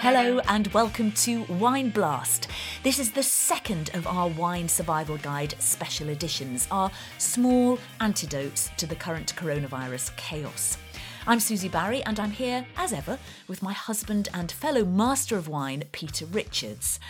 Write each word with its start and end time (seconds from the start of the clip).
Hello 0.00 0.40
and 0.46 0.66
welcome 0.68 1.10
to 1.12 1.44
Wine 1.44 1.88
Blast. 1.88 2.48
This 2.82 2.98
is 2.98 3.12
the 3.12 3.22
second 3.22 3.90
of 3.94 4.06
our 4.06 4.28
Wine 4.28 4.68
Survival 4.68 5.16
Guide 5.16 5.54
special 5.58 6.10
editions, 6.10 6.68
our 6.70 6.90
small 7.16 7.78
antidotes 8.00 8.70
to 8.76 8.86
the 8.86 8.94
current 8.94 9.34
coronavirus 9.36 10.14
chaos. 10.16 10.76
I'm 11.26 11.40
Susie 11.40 11.70
Barrie 11.70 12.04
and 12.04 12.20
I'm 12.20 12.30
here, 12.30 12.66
as 12.76 12.92
ever, 12.92 13.18
with 13.48 13.62
my 13.62 13.72
husband 13.72 14.28
and 14.34 14.52
fellow 14.52 14.84
master 14.84 15.38
of 15.38 15.48
wine, 15.48 15.84
Peter 15.92 16.26
Richards. 16.26 17.00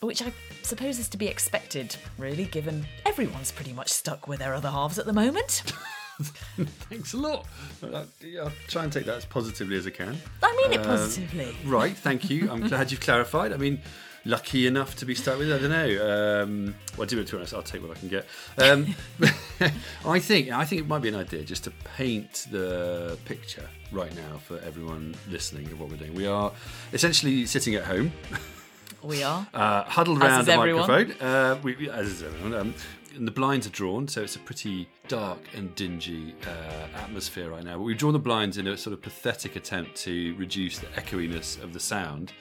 Which 0.00 0.22
I 0.22 0.32
suppose 0.62 0.98
is 0.98 1.10
to 1.10 1.18
be 1.18 1.28
expected, 1.28 1.94
really, 2.16 2.46
given 2.46 2.86
everyone's 3.04 3.52
pretty 3.52 3.74
much 3.74 3.90
stuck 3.90 4.26
with 4.26 4.38
their 4.38 4.54
other 4.54 4.70
halves 4.70 4.98
at 4.98 5.04
the 5.04 5.12
moment. 5.12 5.62
Thanks 6.90 7.12
a 7.12 7.16
lot. 7.16 7.46
I'll 7.82 8.52
try 8.66 8.84
and 8.84 8.92
take 8.92 9.04
that 9.06 9.16
as 9.18 9.24
positively 9.24 9.76
as 9.76 9.86
I 9.86 9.90
can. 9.90 10.16
I 10.42 10.56
mean 10.56 10.72
it 10.72 10.80
Um, 10.80 10.86
positively. 10.86 11.56
Right, 11.64 11.96
thank 11.96 12.28
you. 12.28 12.50
I'm 12.50 12.66
glad 12.66 12.90
you've 12.90 13.00
clarified. 13.00 13.52
I 13.52 13.56
mean, 13.56 13.80
lucky 14.24 14.66
enough 14.66 14.96
to 14.96 15.06
be 15.06 15.14
stuck 15.14 15.38
with. 15.38 15.52
I 15.52 15.58
don't 15.58 15.70
know. 15.70 16.42
Um, 16.42 16.74
well, 16.96 17.06
to 17.06 17.16
be 17.24 17.36
honest, 17.36 17.54
I'll 17.54 17.62
take 17.62 17.82
what 17.82 17.96
I 17.96 18.00
can 18.00 18.08
get. 18.08 18.26
Um, 18.58 18.94
I 20.04 20.18
think 20.18 20.50
I 20.50 20.64
think 20.64 20.82
it 20.82 20.88
might 20.88 21.02
be 21.02 21.08
an 21.08 21.14
idea 21.14 21.44
just 21.44 21.64
to 21.64 21.70
paint 21.96 22.46
the 22.50 23.16
picture 23.24 23.68
right 23.92 24.14
now 24.16 24.38
for 24.38 24.58
everyone 24.60 25.14
listening 25.30 25.66
of 25.66 25.80
what 25.80 25.88
we're 25.88 25.96
doing. 25.96 26.14
We 26.14 26.26
are 26.26 26.52
essentially 26.92 27.46
sitting 27.46 27.74
at 27.76 27.84
home. 27.84 28.12
We 29.02 29.22
are. 29.22 29.46
uh, 29.54 29.84
huddled 29.84 30.22
around 30.22 30.44
the 30.46 30.52
everyone. 30.52 30.88
microphone. 30.88 31.26
Uh, 31.26 31.58
we, 31.62 31.76
we- 31.76 31.90
as 31.90 32.08
is 32.08 32.22
everyone. 32.22 32.54
Um, 32.54 32.74
and 33.16 33.26
the 33.26 33.32
blinds 33.32 33.66
are 33.66 33.70
drawn, 33.70 34.06
so 34.06 34.22
it's 34.22 34.36
a 34.36 34.38
pretty 34.40 34.88
dark 35.08 35.40
and 35.56 35.74
dingy 35.74 36.34
uh, 36.46 36.98
atmosphere 36.98 37.50
right 37.50 37.64
now. 37.64 37.76
But 37.76 37.82
we've 37.82 37.98
drawn 37.98 38.12
the 38.12 38.18
blinds 38.20 38.58
in 38.58 38.68
a 38.68 38.76
sort 38.76 38.94
of 38.94 39.02
pathetic 39.02 39.56
attempt 39.56 39.96
to 40.02 40.34
reduce 40.36 40.78
the 40.78 40.86
echoiness 40.96 41.60
of 41.60 41.72
the 41.72 41.80
sound, 41.80 42.32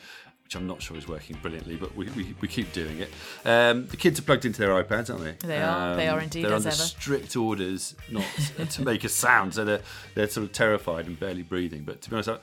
which 0.43 0.55
I'm 0.55 0.67
not 0.67 0.79
sure 0.81 0.95
is 0.95 1.07
working 1.07 1.35
brilliantly, 1.41 1.77
but 1.77 1.95
we, 1.95 2.09
we, 2.11 2.35
we 2.41 2.47
keep 2.47 2.73
doing 2.73 2.99
it. 2.99 3.09
Um, 3.43 3.87
the 3.87 3.97
kids 3.97 4.19
are 4.19 4.21
plugged 4.21 4.45
into 4.45 4.59
their 4.59 4.69
iPads, 4.83 5.09
aren't 5.09 5.23
they? 5.23 5.47
They 5.47 5.61
are. 5.63 5.95
They 5.95 6.09
Um, 6.09 6.17
are 6.19 6.21
indeed, 6.21 6.43
They're 6.45 6.53
as 6.53 6.65
under 6.67 6.75
ever. 6.75 6.83
strict 6.83 7.35
orders 7.35 7.95
not 8.11 8.25
to 8.71 8.83
make 8.83 9.03
a 9.03 9.09
sound, 9.09 9.55
so 9.55 9.65
they're, 9.65 9.81
they're 10.13 10.29
sort 10.29 10.45
of 10.45 10.51
terrified 10.51 11.07
and 11.07 11.19
barely 11.19 11.43
breathing. 11.43 11.85
But 11.85 12.01
to 12.03 12.09
be 12.11 12.15
honest, 12.17 12.29
I- 12.29 12.37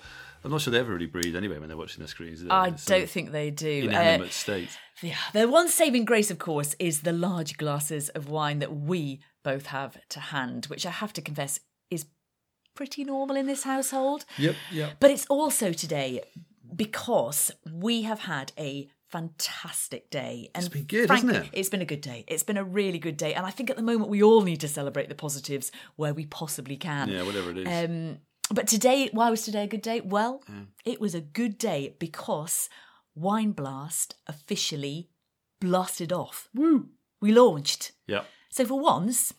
I'm 0.45 0.51
not 0.51 0.61
sure 0.61 0.71
they 0.73 0.79
ever 0.79 0.93
really 0.93 1.07
breathe 1.07 1.35
anyway 1.35 1.59
when 1.59 1.69
they're 1.69 1.77
watching 1.77 2.01
their 2.01 2.09
screens. 2.09 2.41
do 2.41 2.49
they? 2.49 2.51
I 2.51 2.69
It's 2.69 2.85
don't 2.85 3.09
think 3.09 3.33
they 3.33 3.51
do. 3.51 3.85
Uh, 3.85 3.89
Inanimate 3.89 4.33
state. 4.33 4.79
Yeah, 5.03 5.17
the 5.33 5.49
one 5.49 5.69
saving 5.69 6.05
grace, 6.05 6.31
of 6.31 6.39
course, 6.39 6.77
is 6.79 7.01
the 7.01 7.13
large 7.13 7.57
glasses 7.57 8.11
of 8.11 8.29
wine 8.29 8.59
that 8.59 8.77
we 8.77 9.21
both 9.43 9.67
have 9.67 9.97
to 10.11 10.21
hand, 10.21 10.67
which 10.67 10.85
I 10.87 10.91
have 10.91 11.13
to 11.15 11.23
confess 11.23 11.61
is 11.91 12.07
pretty 12.75 13.05
normal 13.05 13.37
in 13.37 13.47
this 13.47 13.63
household. 13.65 14.25
Yep, 14.39 14.55
yep. 14.71 14.97
But 15.01 15.11
it's 15.11 15.27
also 15.27 15.73
today 15.73 16.21
because 16.77 17.51
we 17.73 18.03
have 18.03 18.21
had 18.21 18.53
a 18.59 18.89
fantastic 19.11 20.11
day. 20.11 20.51
And 20.55 20.65
It's 20.65 20.73
been 20.73 20.85
good, 20.85 21.07
frankly, 21.07 21.35
hasn't 21.35 21.55
it? 21.55 21.59
It's 21.59 21.69
been 21.69 21.83
a 21.83 21.87
good 21.87 22.01
day. 22.01 22.25
It's 22.27 22.43
been 22.43 22.57
a 22.57 22.65
really 22.65 22.99
good 22.99 23.17
day. 23.17 23.33
And 23.35 23.47
I 23.47 23.51
think 23.51 23.71
at 23.71 23.77
the 23.77 23.83
moment 23.83 24.11
we 24.11 24.23
all 24.23 24.43
need 24.43 24.61
to 24.61 24.69
celebrate 24.69 25.09
the 25.09 25.15
positives 25.15 25.71
where 25.97 26.13
we 26.13 26.27
possibly 26.27 26.77
can. 26.77 27.09
Yeah, 27.09 27.23
whatever 27.23 27.51
it 27.53 27.59
is. 27.59 27.69
Um, 27.69 28.19
but 28.51 28.67
today, 28.67 29.09
why 29.13 29.31
was 29.31 29.43
today 29.45 29.65
a 29.65 29.67
good 29.67 29.83
day? 29.83 30.01
Well, 30.01 30.43
it 30.85 31.01
was 31.01 31.15
a 31.15 31.21
good 31.21 31.59
day 31.59 31.97
because 31.99 32.69
Wine 33.15 33.53
Blast 33.53 34.17
officially 34.27 35.09
blasted 35.61 36.13
off. 36.13 36.49
Woo! 36.55 36.89
We 37.21 37.33
launched. 37.33 37.93
Yeah. 38.07 38.23
So 38.51 38.65
for 38.65 38.79
once, 38.79 39.33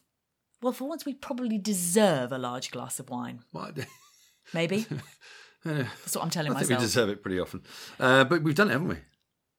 well, 0.62 0.74
for 0.74 0.88
once 0.90 1.06
we 1.06 1.14
probably 1.14 1.58
deserve 1.58 2.32
a 2.32 2.38
large 2.38 2.72
glass 2.72 3.00
of 3.00 3.10
wine. 3.10 3.42
Well, 3.54 3.72
Maybe. 4.54 4.86
That's 5.64 6.16
what 6.16 6.24
I'm 6.24 6.30
telling 6.30 6.52
I 6.54 6.60
think 6.60 6.70
we 6.80 6.86
deserve 6.86 7.10
it 7.10 7.22
pretty 7.22 7.40
often. 7.40 7.62
Uh, 8.00 8.24
but 8.24 8.44
we've 8.44 8.56
done 8.56 8.70
it, 8.70 8.74
haven't 8.74 8.88
we? 8.88 8.98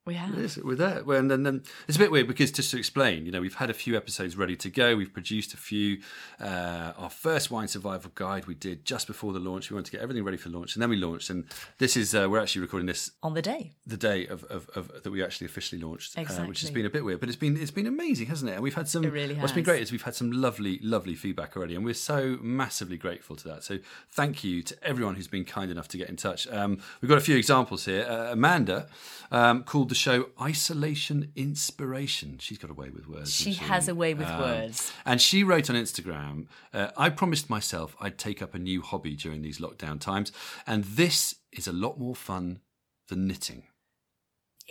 We 0.07 0.15
have. 0.15 0.39
Yes, 0.39 0.57
we're 0.57 0.77
there. 0.77 1.03
And 1.15 1.31
then, 1.31 1.43
then 1.43 1.62
it's 1.89 1.97
a 1.97 2.01
bit 2.01 2.11
weird 2.11 2.29
because 2.29 2.53
just 2.53 2.71
to 2.71 2.78
explain, 2.78 3.27
you 3.27 3.33
know, 3.33 3.41
we've 3.41 3.56
had 3.56 3.71
a 3.71 3.75
few 3.75 3.97
episodes 3.97 4.37
ready 4.37 4.55
to 4.56 4.71
go. 4.71 4.97
We've 4.97 5.12
produced 5.12 5.53
a 5.53 5.56
few. 5.56 5.99
Uh, 6.41 6.93
our 6.97 7.11
first 7.11 7.50
wine 7.50 7.67
survival 7.67 8.12
guide 8.15 8.47
we 8.47 8.55
did 8.55 8.84
just 8.84 9.09
before 9.09 9.33
the 9.33 9.41
launch. 9.41 9.69
We 9.71 9.75
wanted 9.75 9.87
to 9.87 9.93
get 9.93 10.00
everything 10.00 10.25
ready 10.25 10.37
for 10.37 10.49
launch, 10.49 10.77
and 10.77 10.83
then 10.83 10.91
we 10.91 10.97
launched. 10.97 11.28
And 11.28 11.44
this 11.78 11.97
is 11.97 12.15
uh, 12.15 12.28
we're 12.31 12.41
actually 12.41 12.62
recording 12.62 12.87
this 12.87 13.11
On 13.22 13.34
the 13.34 13.43
day. 13.43 13.72
the 13.87 13.97
day 13.97 14.27
of, 14.28 14.44
of, 14.44 14.71
of 14.77 15.03
that 15.03 15.11
we 15.11 15.25
actually 15.25 15.47
officially 15.47 15.83
launched, 15.83 16.17
uh, 16.17 16.23
which 16.44 16.61
has 16.61 16.71
been 16.71 16.87
a 16.87 16.91
bit 16.91 17.05
weird, 17.05 17.19
but 17.19 17.28
it's 17.28 17.37
been 17.37 17.56
it's 17.56 17.73
been 17.73 17.87
amazing, 17.87 18.28
hasn't 18.28 18.50
it? 18.50 18.55
And 18.55 18.62
we've 18.62 18.75
had 18.75 18.88
some. 18.88 19.05
It 19.05 19.12
really 19.12 19.34
What's 19.34 19.53
been 19.53 19.65
great 19.65 19.83
is 19.83 19.91
we've 19.91 20.03
had 20.03 20.15
some 20.15 20.31
lovely, 20.31 20.78
lovely 20.83 21.17
feedback 21.17 21.56
already, 21.56 21.75
and 21.75 21.84
we're 21.84 21.94
so 21.94 22.38
massively 22.41 22.97
grateful 22.97 23.34
to 23.37 23.49
that. 23.49 23.65
So 23.65 23.78
thank 24.11 24.44
you 24.44 24.62
to 24.62 24.77
everyone 24.84 25.17
who's 25.17 25.28
been 25.28 25.44
kind 25.44 25.71
enough 25.71 25.88
to 25.88 25.99
get 25.99 26.09
in 26.09 26.17
touch. 26.17 26.47
Um, 26.49 26.78
we've 27.00 27.09
got 27.09 27.19
a 27.19 27.23
few 27.23 27.37
examples 27.37 27.87
here. 27.87 28.06
Uh, 28.09 28.33
Amanda 28.33 28.87
um, 29.33 29.65
called 29.65 29.88
the 29.88 29.96
show 29.97 30.31
"Isolation 30.41 31.33
Inspiration." 31.34 32.39
She's 32.39 32.59
got 32.59 32.71
a 32.71 32.75
way 32.75 32.91
with 32.91 33.09
words. 33.09 33.34
She 33.34 33.55
hasn't 33.55 33.69
has 33.71 33.89
a 33.89 33.95
way 33.95 34.15
with 34.15 34.29
Um, 34.29 34.41
words. 34.41 34.93
and 35.05 35.21
she 35.21 35.43
wrote 35.43 35.69
on 35.71 35.77
Instagram, 35.77 36.47
uh, 36.73 36.91
I 36.97 37.11
promised 37.11 37.51
myself 37.51 37.97
I'd 38.01 38.19
take 38.19 38.41
up 38.43 38.55
a 38.55 38.59
new 38.59 38.83
hobby 38.83 39.17
during 39.17 39.43
these 39.43 39.59
lockdown 39.59 40.01
times, 40.01 40.33
and 40.67 40.85
this 40.85 41.37
is 41.53 41.67
a 41.67 41.73
lot 41.73 41.99
more 41.99 42.15
fun 42.15 42.61
than 43.09 43.27
knitting. 43.27 43.65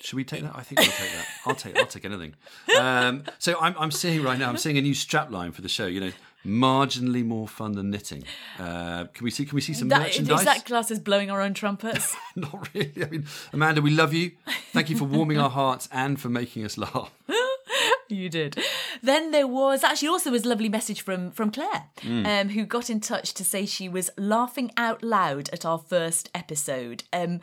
Should 0.02 0.18
we 0.18 0.25
take 0.25 0.41
that? 0.44 0.53
I 0.56 0.62
think 0.62 0.81
we'll 0.81 0.90
take 0.91 1.12
that. 1.14 1.28
I'll 1.46 1.56
take. 1.56 1.78
I'll 1.78 1.85
take 1.85 2.06
anything. 2.06 2.35
Um, 2.78 3.24
so 3.40 3.58
I'm, 3.62 3.74
I'm 3.80 3.91
seeing 3.91 4.22
right 4.22 4.38
now. 4.38 4.50
I'm 4.50 4.58
seeing 4.58 4.78
a 4.78 4.81
new 4.81 4.94
strapline 4.94 5.53
for 5.53 5.62
the 5.62 5.69
show. 5.69 5.85
You 5.85 6.02
know, 6.02 6.12
marginally 6.45 7.25
more 7.25 7.47
fun 7.47 7.73
than 7.73 7.89
knitting. 7.89 8.23
Uh, 8.59 9.06
can 9.13 9.23
we 9.23 9.31
see? 9.31 9.45
Can 9.45 9.56
we 9.56 9.61
see 9.61 9.73
some 9.73 9.88
That, 9.89 10.01
merchandise? 10.01 10.39
is 10.39 10.45
that 10.45 10.66
class 10.66 10.91
as 10.91 11.00
blowing 11.00 11.29
our 11.31 11.41
own 11.41 11.53
trumpets? 11.53 12.16
Not 12.35 12.69
really. 12.73 13.03
I 13.03 13.09
mean, 13.09 13.25
Amanda, 13.53 13.81
we 13.81 13.91
love 13.91 14.13
you. 14.13 14.31
Thank 14.72 14.89
you 14.89 14.97
for 14.97 15.05
warming 15.05 15.38
our 15.39 15.50
hearts 15.50 15.89
and 15.91 16.19
for 16.19 16.29
making 16.29 16.63
us 16.66 16.78
laugh. 16.78 17.11
you 18.09 18.29
did. 18.29 18.57
Then 19.01 19.31
there 19.31 19.47
was 19.47 19.84
actually 19.84 20.07
also 20.09 20.31
was 20.31 20.45
a 20.45 20.50
lovely 20.50 20.69
message 20.69 21.01
from 21.01 21.31
from 21.31 21.51
Claire, 21.51 21.85
um, 22.03 22.50
who 22.50 22.66
got 22.66 22.89
in 22.89 23.00
touch 23.00 23.34
to 23.35 23.44
say 23.44 23.66
she 23.66 23.89
was 23.89 24.09
laughing 24.17 24.72
out 24.78 25.03
loud 25.03 25.50
at 25.50 25.66
our 25.66 25.79
first 25.79 26.29
episode. 26.34 27.03
Um, 27.11 27.39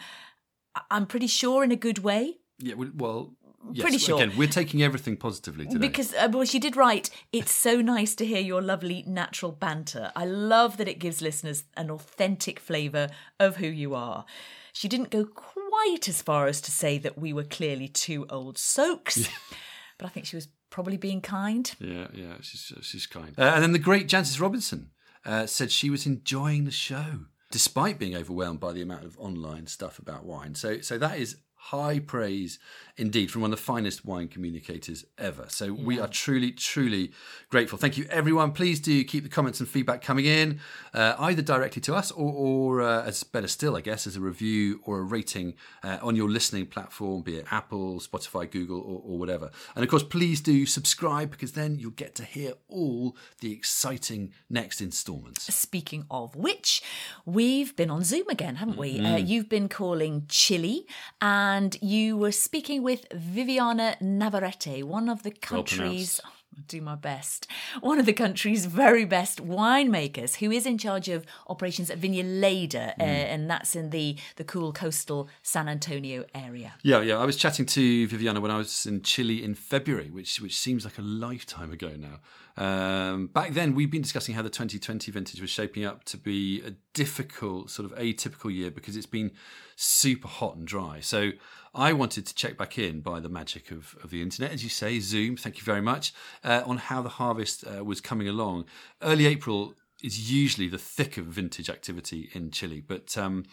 I'm 0.91 1.07
pretty 1.07 1.27
sure 1.27 1.63
in 1.65 1.73
a 1.73 1.77
good 1.77 1.99
way. 1.99 2.39
Yeah. 2.59 2.75
Well. 2.77 3.35
Yes, 3.71 3.83
Pretty 3.83 3.99
sure. 3.99 4.17
Again, 4.23 4.37
we're 4.37 4.49
taking 4.49 4.83
everything 4.83 5.17
positively 5.17 5.67
today. 5.67 5.79
Because 5.79 6.13
uh, 6.15 6.29
well, 6.31 6.45
she 6.45 6.59
did 6.59 6.77
write, 6.77 7.11
"It's 7.33 7.53
so 7.53 7.81
nice 7.81 8.15
to 8.17 8.27
hear 8.27 8.41
your 8.41 8.61
lovely 8.61 9.05
natural 9.07 9.53
banter. 9.53 10.11
I 10.17 10.25
love 10.25 10.77
that 10.79 10.89
it 10.89 10.99
gives 10.99 11.23
listeners 11.23 11.65
an 11.77 11.91
authentic 11.91 12.59
flavour 12.59 13.09
of 13.39 13.57
who 13.57 13.69
you 13.69 13.95
are." 13.95 14.25
She 14.73 14.89
didn't 14.89 15.11
go 15.11 15.25
quite 15.25 16.09
as 16.09 16.23
far 16.23 16.47
as 16.47 16.61
to 16.63 16.71
say 16.71 16.99
that 16.99 17.19
we 17.19 17.33
were 17.33 17.45
clearly 17.45 17.89
two 17.89 18.27
old 18.31 18.59
soaks, 18.59 19.29
but 19.99 20.07
I 20.07 20.09
think 20.09 20.27
she 20.27 20.37
was 20.37 20.49
probably 20.71 20.97
being 20.97 21.21
kind. 21.21 21.73
Yeah, 21.79 22.09
yeah, 22.13 22.35
she's 22.41 22.73
she's 22.81 23.07
kind. 23.07 23.35
Uh, 23.39 23.53
and 23.55 23.63
then 23.63 23.73
the 23.73 23.79
great 23.79 24.09
Jancis 24.09 24.41
Robinson 24.41 24.91
uh, 25.25 25.47
said 25.47 25.71
she 25.71 25.91
was 25.91 26.07
enjoying 26.07 26.65
the 26.65 26.71
show 26.71 27.27
despite 27.53 27.99
being 27.99 28.17
overwhelmed 28.17 28.59
by 28.59 28.73
the 28.73 28.83
amount 28.83 29.05
of 29.05 29.17
online 29.19 29.67
stuff 29.67 29.99
about 30.01 30.25
wine. 30.25 30.55
So, 30.57 30.81
so 30.81 30.99
that 30.99 31.19
is 31.19 31.37
high 31.67 31.99
praise 32.01 32.59
indeed 32.99 33.31
from 33.31 33.41
one 33.41 33.53
of 33.53 33.59
the 33.59 33.63
finest 33.65 34.05
wine 34.05 34.29
communicators 34.29 35.05
ever. 35.17 35.47
So 35.49 35.73
we 35.73 35.99
are 35.99 36.09
truly, 36.09 36.51
truly 36.53 37.13
grateful. 37.49 37.79
Thank 37.79 37.97
you, 37.97 38.05
everyone. 38.11 38.53
Please 38.53 38.81
do 38.81 39.03
keep 39.05 39.23
the 39.23 39.31
comments 39.31 39.61
and 39.61 39.69
feedback 39.69 40.03
coming 40.03 40.27
in, 40.27 40.61
uh, 40.93 41.15
either 41.19 41.41
directly 41.41 41.81
to 41.83 41.95
us 41.95 42.11
or, 42.11 42.31
or 42.33 42.83
uh, 42.83 43.05
as 43.05 43.23
better 43.25 43.49
still, 43.49 43.77
I 43.77 43.81
guess, 43.81 44.07
as 44.07 44.17
a 44.17 44.21
review 44.21 44.81
or 44.85 44.99
a 44.99 45.03
rating 45.03 45.55
uh, 45.83 45.99
on 46.03 46.17
your 46.17 46.29
listening 46.29 46.67
platform, 46.67 47.23
be 47.23 47.37
it 47.37 47.47
Apple, 47.51 47.99
Spotify, 48.01 48.51
Google, 48.51 48.81
or, 48.81 49.01
or 49.13 49.19
whatever. 49.19 49.51
And 49.75 49.83
of 49.85 49.89
course, 49.91 50.03
please 50.05 50.41
do 50.43 50.67
subscribe 50.67 51.31
because 51.31 51.53
then 51.53 51.79
you'll 51.79 51.93
get 51.93 52.15
to 52.17 52.25
hear 52.25 52.53
all 52.69 53.17
the 53.41 53.53
exciting 53.53 54.33
next 54.51 54.81
installments. 54.83 55.43
Speaking 55.55 56.05
of 56.11 56.37
which, 56.37 56.83
we've 57.25 57.75
been 57.75 57.91
on 57.91 58.05
Zoom 58.05 58.29
again, 58.29 58.57
haven't 58.57 58.77
we? 58.77 58.99
Uh, 58.99 59.03
Mm-hmm. 59.13 59.27
you've 59.27 59.49
been 59.49 59.69
calling 59.69 60.25
Chile, 60.29 60.87
and 61.21 61.52
you 61.81 62.17
were 62.17 62.33
speaking 62.33 62.83
with 62.83 63.07
Viviana 63.13 63.97
Navarrete, 64.01 64.83
one 64.85 65.09
of 65.09 65.23
the 65.23 65.31
country's. 65.31 66.21
pronounced. 66.21 66.42
I'll 66.57 66.65
do 66.69 66.81
my 66.83 66.95
best. 66.95 67.47
One 67.81 67.99
of 67.99 68.07
the 68.07 68.13
country's 68.13 68.67
very 68.67 69.05
best 69.05 69.39
winemakers, 69.45 70.37
who 70.37 70.51
is 70.51 70.67
in 70.67 70.77
charge 70.79 71.09
of 71.09 71.25
operations 71.49 71.91
at 71.91 71.99
Viña 72.01 72.25
Leyda, 72.41 72.95
uh, 72.99 73.03
Mm. 73.03 73.07
and 73.35 73.51
that's 73.51 73.75
in 73.75 73.91
the 73.91 74.17
the 74.37 74.45
cool 74.45 74.73
coastal 74.73 75.29
San 75.43 75.69
Antonio 75.69 76.25
area. 76.35 76.75
Yeah, 76.83 77.01
yeah. 77.01 77.17
I 77.19 77.25
was 77.25 77.37
chatting 77.37 77.67
to 77.67 78.07
Viviana 78.07 78.41
when 78.41 78.51
I 78.51 78.59
was 78.59 78.87
in 78.87 79.03
Chile 79.03 79.43
in 79.43 79.55
February, 79.55 80.11
which 80.11 80.41
which 80.41 80.57
seems 80.59 80.85
like 80.85 80.99
a 80.99 81.03
lifetime 81.03 81.73
ago 81.73 81.93
now. 81.97 82.21
Um, 82.57 83.29
back 83.29 83.53
then, 83.55 83.75
we'd 83.75 83.91
been 83.91 84.03
discussing 84.03 84.35
how 84.35 84.43
the 84.43 84.51
2020 84.51 85.11
vintage 85.11 85.41
was 85.41 85.49
shaping 85.49 85.85
up 85.87 86.05
to 86.05 86.19
be 86.19 86.61
a 86.61 86.73
difficult, 86.93 87.71
sort 87.71 87.91
of 87.91 87.97
atypical 87.99 88.55
year 88.55 88.71
because 88.71 88.95
it's 88.95 89.07
been 89.07 89.31
super 89.77 90.29
hot 90.29 90.57
and 90.57 90.67
dry. 90.67 91.01
So 91.01 91.31
I 91.75 91.93
wanted 91.93 92.27
to 92.27 92.35
check 92.35 92.59
back 92.59 92.79
in 92.79 93.01
by 93.01 93.21
the 93.21 93.29
magic 93.29 93.71
of, 93.71 93.97
of 94.05 94.11
the 94.11 94.21
internet, 94.21 94.53
as 94.53 94.63
you 94.63 94.69
say, 94.69 95.01
Zoom. 95.01 95.37
Thank 95.37 95.59
you 95.59 95.65
very 95.65 95.81
much 95.81 96.13
uh, 96.45 96.63
on 96.67 96.77
how 96.77 97.01
the 97.03 97.09
harvest 97.09 97.65
uh, 97.67 97.83
was 97.85 98.01
coming 98.01 98.29
along. 98.29 98.67
Early 99.01 99.27
April 99.27 99.75
is 100.03 100.31
usually 100.31 100.69
the 100.69 100.79
thick 100.79 101.17
of 101.17 101.25
vintage 101.27 101.71
activity 101.71 102.29
in 102.35 102.51
Chile, 102.51 102.83
but 102.87 103.17
um, 103.17 103.45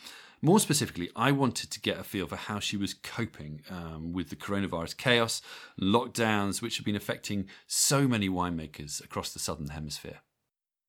More 0.42 0.60
specifically, 0.62 1.10
I 1.18 1.34
wanted 1.34 1.70
to 1.72 1.82
get 1.82 2.00
a 2.00 2.04
feel 2.04 2.26
for 2.26 2.38
how 2.38 2.60
she 2.60 2.78
was 2.78 2.94
coping 2.94 3.62
um, 3.70 4.14
with 4.14 4.30
the 4.30 4.38
coronavirus 4.38 4.96
chaos, 4.96 5.42
lockdowns, 5.82 6.62
which 6.62 6.78
have 6.78 6.86
been 6.86 6.96
affecting 6.96 7.48
so 7.68 8.08
many 8.08 8.30
winemakers 8.30 9.04
across 9.04 9.34
the 9.34 9.40
southern 9.40 9.68
hemisphere. 9.68 10.22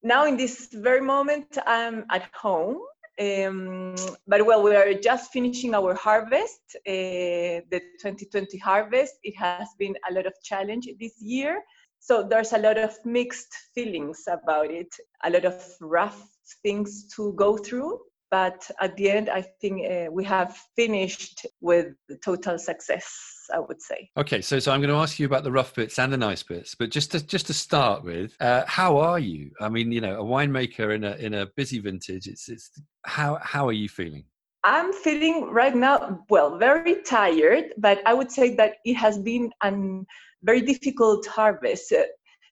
Now, 0.04 0.24
in 0.24 0.36
this 0.36 0.68
very 0.72 1.00
moment, 1.00 1.58
I'm 1.66 2.04
at 2.10 2.28
home. 2.32 2.78
Um, 3.20 3.94
but 4.26 4.46
well, 4.46 4.62
we 4.62 4.74
are 4.74 4.94
just 4.94 5.30
finishing 5.30 5.74
our 5.74 5.94
harvest, 5.94 6.76
uh, 6.86 7.60
the 7.70 7.80
2020 8.00 8.56
harvest. 8.58 9.14
It 9.22 9.36
has 9.36 9.68
been 9.78 9.94
a 10.08 10.14
lot 10.14 10.26
of 10.26 10.32
challenge 10.42 10.88
this 10.98 11.20
year. 11.20 11.62
So 11.98 12.22
there's 12.22 12.54
a 12.54 12.58
lot 12.58 12.78
of 12.78 12.96
mixed 13.04 13.54
feelings 13.74 14.24
about 14.26 14.70
it, 14.70 14.94
a 15.22 15.28
lot 15.28 15.44
of 15.44 15.62
rough 15.82 16.26
things 16.62 17.12
to 17.16 17.34
go 17.34 17.58
through 17.58 18.00
but 18.30 18.70
at 18.80 18.96
the 18.96 19.10
end 19.10 19.28
i 19.28 19.42
think 19.60 19.86
uh, 19.90 20.06
we 20.10 20.24
have 20.24 20.56
finished 20.76 21.46
with 21.60 21.88
total 22.24 22.58
success 22.58 23.06
i 23.52 23.58
would 23.58 23.80
say. 23.82 24.08
Okay 24.16 24.40
so 24.40 24.58
so 24.58 24.72
i'm 24.72 24.80
going 24.80 24.94
to 24.94 24.96
ask 24.96 25.18
you 25.18 25.26
about 25.26 25.44
the 25.44 25.52
rough 25.52 25.74
bits 25.74 25.98
and 25.98 26.12
the 26.12 26.16
nice 26.16 26.42
bits 26.42 26.74
but 26.74 26.90
just 26.90 27.12
to 27.12 27.26
just 27.26 27.46
to 27.46 27.54
start 27.54 28.04
with 28.04 28.34
uh, 28.40 28.64
how 28.66 28.98
are 28.98 29.18
you? 29.18 29.50
I 29.60 29.68
mean 29.68 29.92
you 29.92 30.00
know 30.00 30.20
a 30.20 30.24
winemaker 30.24 30.94
in 30.94 31.04
a 31.04 31.12
in 31.16 31.34
a 31.34 31.46
busy 31.56 31.78
vintage 31.80 32.26
it's 32.26 32.48
it's 32.48 32.70
how 33.04 33.38
how 33.42 33.66
are 33.68 33.72
you 33.72 33.88
feeling? 33.88 34.24
I'm 34.62 34.92
feeling 34.92 35.48
right 35.50 35.74
now 35.74 36.24
well 36.28 36.58
very 36.58 36.96
tired 37.02 37.72
but 37.78 38.00
i 38.06 38.12
would 38.12 38.30
say 38.30 38.54
that 38.56 38.74
it 38.84 38.94
has 38.94 39.18
been 39.18 39.50
a 39.62 39.72
very 40.42 40.60
difficult 40.60 41.26
harvest 41.26 41.92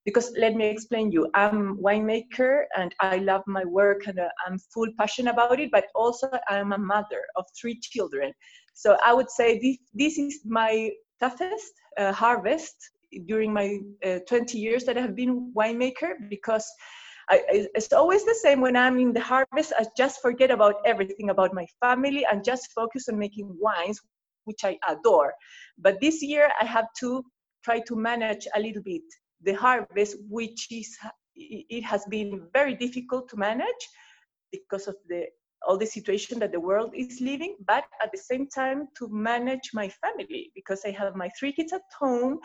because 0.09 0.33
let 0.39 0.55
me 0.55 0.65
explain 0.75 1.13
you 1.13 1.23
i'm 1.35 1.77
winemaker 1.87 2.53
and 2.79 2.95
i 3.01 3.17
love 3.31 3.43
my 3.47 3.65
work 3.79 4.07
and 4.07 4.19
uh, 4.19 4.29
i'm 4.45 4.59
full 4.73 4.91
passion 4.99 5.29
about 5.29 5.61
it 5.61 5.71
but 5.71 5.85
also 5.95 6.27
i'm 6.49 6.73
a 6.73 6.79
mother 6.79 7.23
of 7.37 7.45
three 7.61 7.79
children. 7.79 8.33
So 8.73 8.97
i 9.09 9.13
would 9.13 9.31
say 9.39 9.49
this, 9.65 9.77
this 10.03 10.15
is 10.19 10.41
my 10.61 10.91
toughest 11.21 11.73
uh, 12.01 12.13
harvest 12.13 12.77
during 13.27 13.53
my 13.53 13.69
uh, 14.07 14.21
20 14.27 14.59
years 14.59 14.85
that 14.85 14.97
i 14.97 15.03
have 15.03 15.17
been 15.23 15.53
winemaker 15.59 16.13
because 16.31 16.67
I, 17.31 17.37
it's 17.79 17.93
always 17.93 18.25
the 18.25 18.39
same 18.45 18.63
when 18.63 18.77
i'm 18.85 18.99
in 19.05 19.13
the 19.13 19.27
harvest 19.33 19.75
i 19.79 19.85
just 20.03 20.23
forget 20.27 20.51
about 20.51 20.77
everything 20.87 21.29
about 21.29 21.53
my 21.61 21.67
family 21.85 22.25
and 22.31 22.43
just 22.53 22.73
focus 22.81 23.11
on 23.11 23.19
making 23.19 23.55
wines 23.61 24.01
which 24.49 24.65
i 24.65 24.79
adore. 24.89 25.35
But 25.85 26.01
this 26.01 26.23
year 26.23 26.51
i 26.63 26.65
have 26.77 26.89
to 27.01 27.11
try 27.65 27.81
to 27.89 27.95
manage 28.11 28.45
a 28.57 28.61
little 28.67 28.85
bit 28.93 29.09
the 29.43 29.55
harvest, 29.55 30.17
which 30.29 30.67
is 30.71 30.97
it 31.35 31.85
has 31.85 32.05
been 32.07 32.49
very 32.53 32.75
difficult 32.75 33.29
to 33.29 33.37
manage 33.37 33.85
because 34.53 34.89
of 34.89 34.97
the 35.09 35.27
all 35.67 35.77
the 35.77 35.87
situation 35.87 36.39
that 36.39 36.53
the 36.53 36.61
world 36.61 36.93
is 36.95 37.21
living 37.21 37.57
but 37.67 37.85
at 38.01 38.11
the 38.13 38.19
same 38.19 38.47
time 38.47 38.87
to 38.97 39.09
manage 39.09 39.71
my 39.75 39.89
family 39.89 40.53
because 40.55 40.81
i 40.87 40.91
have 40.91 41.17
my 41.17 41.29
three 41.39 41.53
kids 41.53 41.73
at 41.73 41.83
home 41.99 42.39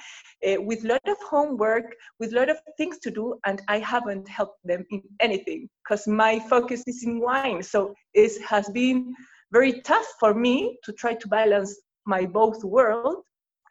uh, 0.47 0.59
with 0.59 0.83
a 0.83 0.87
lot 0.87 1.07
of 1.07 1.17
homework 1.21 1.85
with 2.19 2.33
a 2.33 2.35
lot 2.35 2.49
of 2.49 2.57
things 2.77 2.97
to 2.97 3.11
do 3.11 3.39
and 3.45 3.61
i 3.67 3.77
haven't 3.77 4.27
helped 4.27 4.57
them 4.65 4.83
in 4.89 5.01
anything 5.19 5.69
because 5.83 6.07
my 6.07 6.39
focus 6.49 6.83
is 6.87 7.03
in 7.03 7.19
wine. 7.19 7.61
So 7.61 7.93
it 8.13 8.41
has 8.43 8.69
been 8.69 9.15
very 9.51 9.81
tough 9.81 10.07
for 10.19 10.33
me 10.33 10.77
to 10.83 10.93
try 10.93 11.13
to 11.15 11.27
balance 11.27 11.79
my 12.05 12.25
both 12.25 12.63
world 12.63 13.17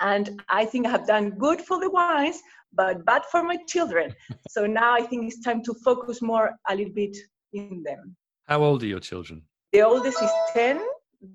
and 0.02 0.42
i 0.48 0.64
think 0.64 0.86
i 0.86 0.90
have 0.90 1.06
done 1.06 1.30
good 1.30 1.60
for 1.60 1.80
the 1.80 1.90
wines 1.90 2.42
but 2.74 3.04
bad 3.04 3.22
for 3.30 3.42
my 3.42 3.56
children. 3.68 4.14
so 4.48 4.66
now 4.66 4.94
I 4.94 5.02
think 5.02 5.26
it's 5.26 5.40
time 5.40 5.62
to 5.64 5.74
focus 5.84 6.22
more 6.22 6.52
a 6.68 6.74
little 6.74 6.92
bit 6.92 7.16
in 7.52 7.82
them. 7.84 8.16
How 8.46 8.62
old 8.62 8.82
are 8.82 8.86
your 8.86 9.00
children? 9.00 9.42
The 9.72 9.82
oldest 9.82 10.22
is 10.22 10.30
10. 10.54 10.80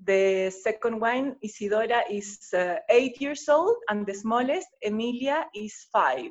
The 0.04 0.50
second 0.50 1.00
one, 1.00 1.36
Isidora, 1.42 2.02
is 2.10 2.38
uh, 2.54 2.76
eight 2.90 3.20
years 3.20 3.48
old, 3.48 3.76
and 3.88 4.06
the 4.06 4.14
smallest, 4.14 4.68
Emilia, 4.84 5.46
is 5.54 5.74
five. 5.90 6.30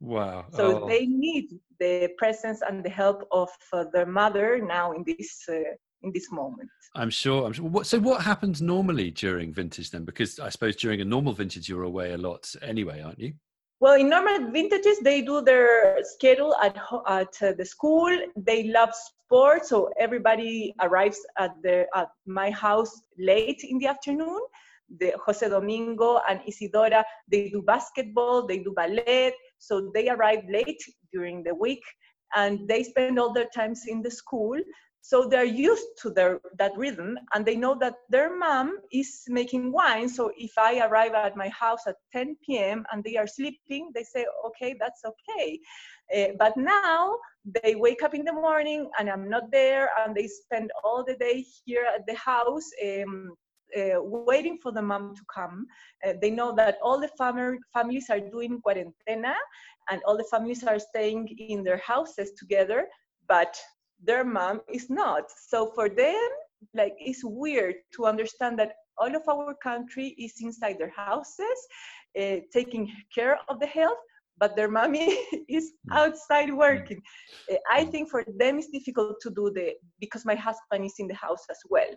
Wow. 0.00 0.46
So 0.52 0.82
oh. 0.82 0.88
they 0.88 1.06
need 1.06 1.50
the 1.78 2.10
presence 2.18 2.62
and 2.68 2.84
the 2.84 2.90
help 2.90 3.26
of 3.30 3.48
uh, 3.72 3.84
their 3.92 4.06
mother 4.06 4.60
now 4.60 4.92
in 4.92 5.04
this 5.06 5.44
uh, 5.48 5.54
in 6.06 6.12
this 6.12 6.30
moment. 6.30 6.70
I'm 6.94 7.10
sure. 7.10 7.46
I'm 7.46 7.52
sure. 7.52 7.66
What, 7.66 7.86
so, 7.86 7.98
what 7.98 8.22
happens 8.22 8.62
normally 8.62 9.10
during 9.10 9.52
vintage 9.52 9.90
then? 9.90 10.04
Because 10.04 10.38
I 10.38 10.48
suppose 10.48 10.76
during 10.76 11.00
a 11.00 11.04
normal 11.04 11.32
vintage, 11.32 11.68
you're 11.68 11.82
away 11.82 12.12
a 12.12 12.18
lot 12.18 12.50
anyway, 12.62 13.02
aren't 13.02 13.18
you? 13.18 13.34
Well, 13.78 14.00
in 14.00 14.08
normal 14.08 14.50
vintages, 14.52 14.98
they 15.00 15.20
do 15.20 15.42
their 15.42 15.98
schedule 16.02 16.54
at 16.62 16.76
at 17.06 17.34
uh, 17.42 17.52
the 17.58 17.64
school. 17.64 18.10
They 18.34 18.68
love 18.68 18.92
sports, 18.94 19.68
so 19.68 19.90
everybody 20.00 20.74
arrives 20.80 21.20
at 21.38 21.52
the 21.62 21.84
at 21.94 22.08
my 22.26 22.50
house 22.50 22.92
late 23.18 23.62
in 23.62 23.78
the 23.78 23.88
afternoon. 23.88 24.40
The 25.00 25.14
Jose 25.26 25.46
Domingo 25.48 26.20
and 26.28 26.40
Isidora, 26.46 27.04
they 27.30 27.50
do 27.50 27.60
basketball, 27.60 28.46
they 28.46 28.58
do 28.58 28.72
ballet, 28.72 29.34
so 29.58 29.90
they 29.92 30.08
arrive 30.08 30.44
late 30.48 30.82
during 31.12 31.42
the 31.42 31.54
week, 31.54 31.82
and 32.36 32.68
they 32.68 32.84
spend 32.84 33.18
all 33.18 33.32
their 33.32 33.50
times 33.52 33.82
in 33.88 34.00
the 34.00 34.10
school 34.10 34.56
so 35.08 35.28
they're 35.30 35.54
used 35.68 35.90
to 36.02 36.10
their 36.10 36.40
that 36.58 36.72
rhythm 36.76 37.16
and 37.32 37.46
they 37.46 37.54
know 37.54 37.74
that 37.78 37.94
their 38.08 38.36
mom 38.36 38.78
is 38.90 39.10
making 39.28 39.70
wine 39.70 40.08
so 40.08 40.32
if 40.36 40.52
i 40.58 40.72
arrive 40.86 41.14
at 41.14 41.36
my 41.36 41.48
house 41.48 41.82
at 41.86 41.96
10 42.12 42.36
p.m 42.44 42.84
and 42.90 43.04
they 43.04 43.16
are 43.16 43.26
sleeping 43.38 43.90
they 43.94 44.02
say 44.02 44.26
okay 44.44 44.74
that's 44.80 45.02
okay 45.12 45.60
uh, 46.16 46.32
but 46.38 46.56
now 46.56 47.16
they 47.62 47.74
wake 47.76 48.02
up 48.02 48.14
in 48.14 48.24
the 48.24 48.32
morning 48.32 48.90
and 48.98 49.08
i'm 49.08 49.28
not 49.30 49.50
there 49.52 49.90
and 50.00 50.14
they 50.16 50.26
spend 50.26 50.70
all 50.82 51.04
the 51.04 51.16
day 51.26 51.44
here 51.64 51.86
at 51.94 52.04
the 52.08 52.16
house 52.16 52.68
um, 52.84 53.30
uh, 53.76 54.00
waiting 54.00 54.58
for 54.62 54.72
the 54.72 54.80
mom 54.80 55.14
to 55.14 55.22
come. 55.34 55.66
Uh, 56.06 56.12
they 56.22 56.30
know 56.30 56.54
that 56.54 56.78
all 56.82 57.00
the 57.00 57.10
fam- 57.18 57.58
families 57.74 58.06
are 58.08 58.20
doing 58.20 58.62
cuarentena 58.64 59.34
and 59.90 60.00
all 60.06 60.16
the 60.16 60.28
families 60.30 60.62
are 60.64 60.78
staying 60.78 61.26
in 61.50 61.64
their 61.64 61.78
houses 61.78 62.30
together, 62.38 62.86
but 63.28 63.58
their 64.02 64.24
mom 64.24 64.60
is 64.72 64.88
not. 64.90 65.24
So 65.48 65.72
for 65.74 65.88
them, 65.88 66.28
like 66.74 66.94
it's 66.98 67.22
weird 67.24 67.76
to 67.94 68.06
understand 68.06 68.58
that 68.58 68.72
all 68.98 69.14
of 69.14 69.22
our 69.28 69.54
country 69.54 70.14
is 70.18 70.34
inside 70.40 70.78
their 70.78 70.92
houses, 70.94 71.58
uh, 72.18 72.36
taking 72.52 72.90
care 73.14 73.38
of 73.48 73.60
the 73.60 73.66
health, 73.66 73.98
but 74.38 74.56
their 74.56 74.68
mommy 74.68 75.18
is 75.48 75.72
mm. 75.88 75.96
outside 75.96 76.52
working. 76.52 77.00
Uh, 77.50 77.56
I 77.70 77.84
mm. 77.84 77.90
think 77.90 78.10
for 78.10 78.24
them 78.38 78.58
it's 78.58 78.68
difficult 78.68 79.16
to 79.22 79.30
do 79.30 79.50
the 79.54 79.74
because 80.00 80.24
my 80.24 80.34
husband 80.34 80.84
is 80.84 80.94
in 80.98 81.08
the 81.08 81.14
house 81.14 81.44
as 81.50 81.58
well. 81.68 81.92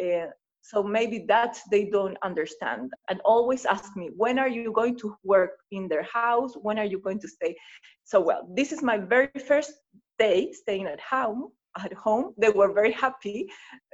Uh, 0.00 0.30
so 0.62 0.82
maybe 0.82 1.24
that 1.26 1.58
they 1.70 1.86
don't 1.86 2.16
understand 2.22 2.92
and 3.10 3.20
always 3.24 3.66
ask 3.66 3.96
me 3.96 4.10
when 4.16 4.38
are 4.38 4.48
you 4.48 4.72
going 4.72 4.96
to 4.96 5.14
work 5.24 5.50
in 5.72 5.88
their 5.88 6.04
house 6.04 6.54
when 6.62 6.78
are 6.78 6.84
you 6.84 7.00
going 7.00 7.18
to 7.18 7.26
stay 7.26 7.54
so 8.04 8.20
well 8.20 8.46
this 8.54 8.70
is 8.70 8.80
my 8.80 8.96
very 8.96 9.28
first 9.46 9.72
day 10.18 10.52
staying 10.52 10.86
at 10.86 11.00
home 11.00 11.50
at 11.78 11.92
home 11.94 12.34
they 12.38 12.50
were 12.50 12.72
very 12.72 12.92
happy 12.92 13.48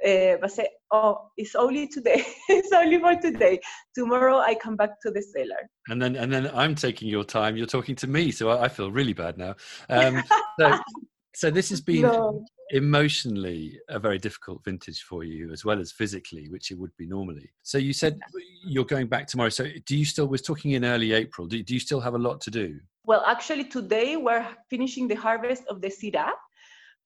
uh, 0.05 0.35
but 0.41 0.51
say 0.51 0.67
oh 0.91 1.29
it's 1.37 1.55
only 1.55 1.87
today 1.87 2.23
it's 2.49 2.71
only 2.71 2.99
for 2.99 3.15
today. 3.15 3.59
Tomorrow 3.95 4.37
i 4.37 4.55
come 4.55 4.75
back 4.75 5.01
to 5.01 5.11
the 5.11 5.21
cellar. 5.21 5.69
And 5.87 6.01
then 6.01 6.15
and 6.15 6.31
then 6.31 6.51
i'm 6.53 6.75
taking 6.75 7.07
your 7.07 7.23
time 7.23 7.55
you're 7.55 7.65
talking 7.65 7.95
to 7.97 8.07
me 8.07 8.31
so 8.31 8.49
i, 8.49 8.65
I 8.65 8.67
feel 8.67 8.91
really 8.91 9.13
bad 9.13 9.37
now. 9.37 9.55
Um, 9.89 10.23
so, 10.59 10.79
so 11.35 11.51
this 11.51 11.69
has 11.69 11.81
been 11.81 12.01
no. 12.01 12.43
emotionally 12.71 13.79
a 13.87 13.99
very 13.99 14.17
difficult 14.17 14.63
vintage 14.65 15.03
for 15.03 15.23
you 15.23 15.51
as 15.51 15.63
well 15.63 15.79
as 15.79 15.91
physically 15.91 16.49
which 16.49 16.71
it 16.71 16.77
would 16.77 16.95
be 16.97 17.07
normally. 17.07 17.49
So 17.63 17.77
you 17.77 17.93
said 17.93 18.19
you're 18.65 18.85
going 18.85 19.07
back 19.07 19.27
tomorrow. 19.27 19.49
So 19.49 19.65
do 19.85 19.97
you 19.97 20.05
still 20.05 20.27
was 20.27 20.41
talking 20.41 20.71
in 20.71 20.83
early 20.83 21.13
april 21.13 21.47
do, 21.47 21.61
do 21.63 21.73
you 21.73 21.79
still 21.79 22.01
have 22.01 22.15
a 22.15 22.19
lot 22.19 22.41
to 22.41 22.51
do 22.51 22.79
well, 23.09 23.23
actually, 23.25 23.63
today 23.63 24.17
we're 24.17 24.47
finishing 24.69 25.07
the 25.07 25.15
harvest 25.15 25.63
of 25.67 25.81
the 25.81 25.87
Syrah, 25.87 26.29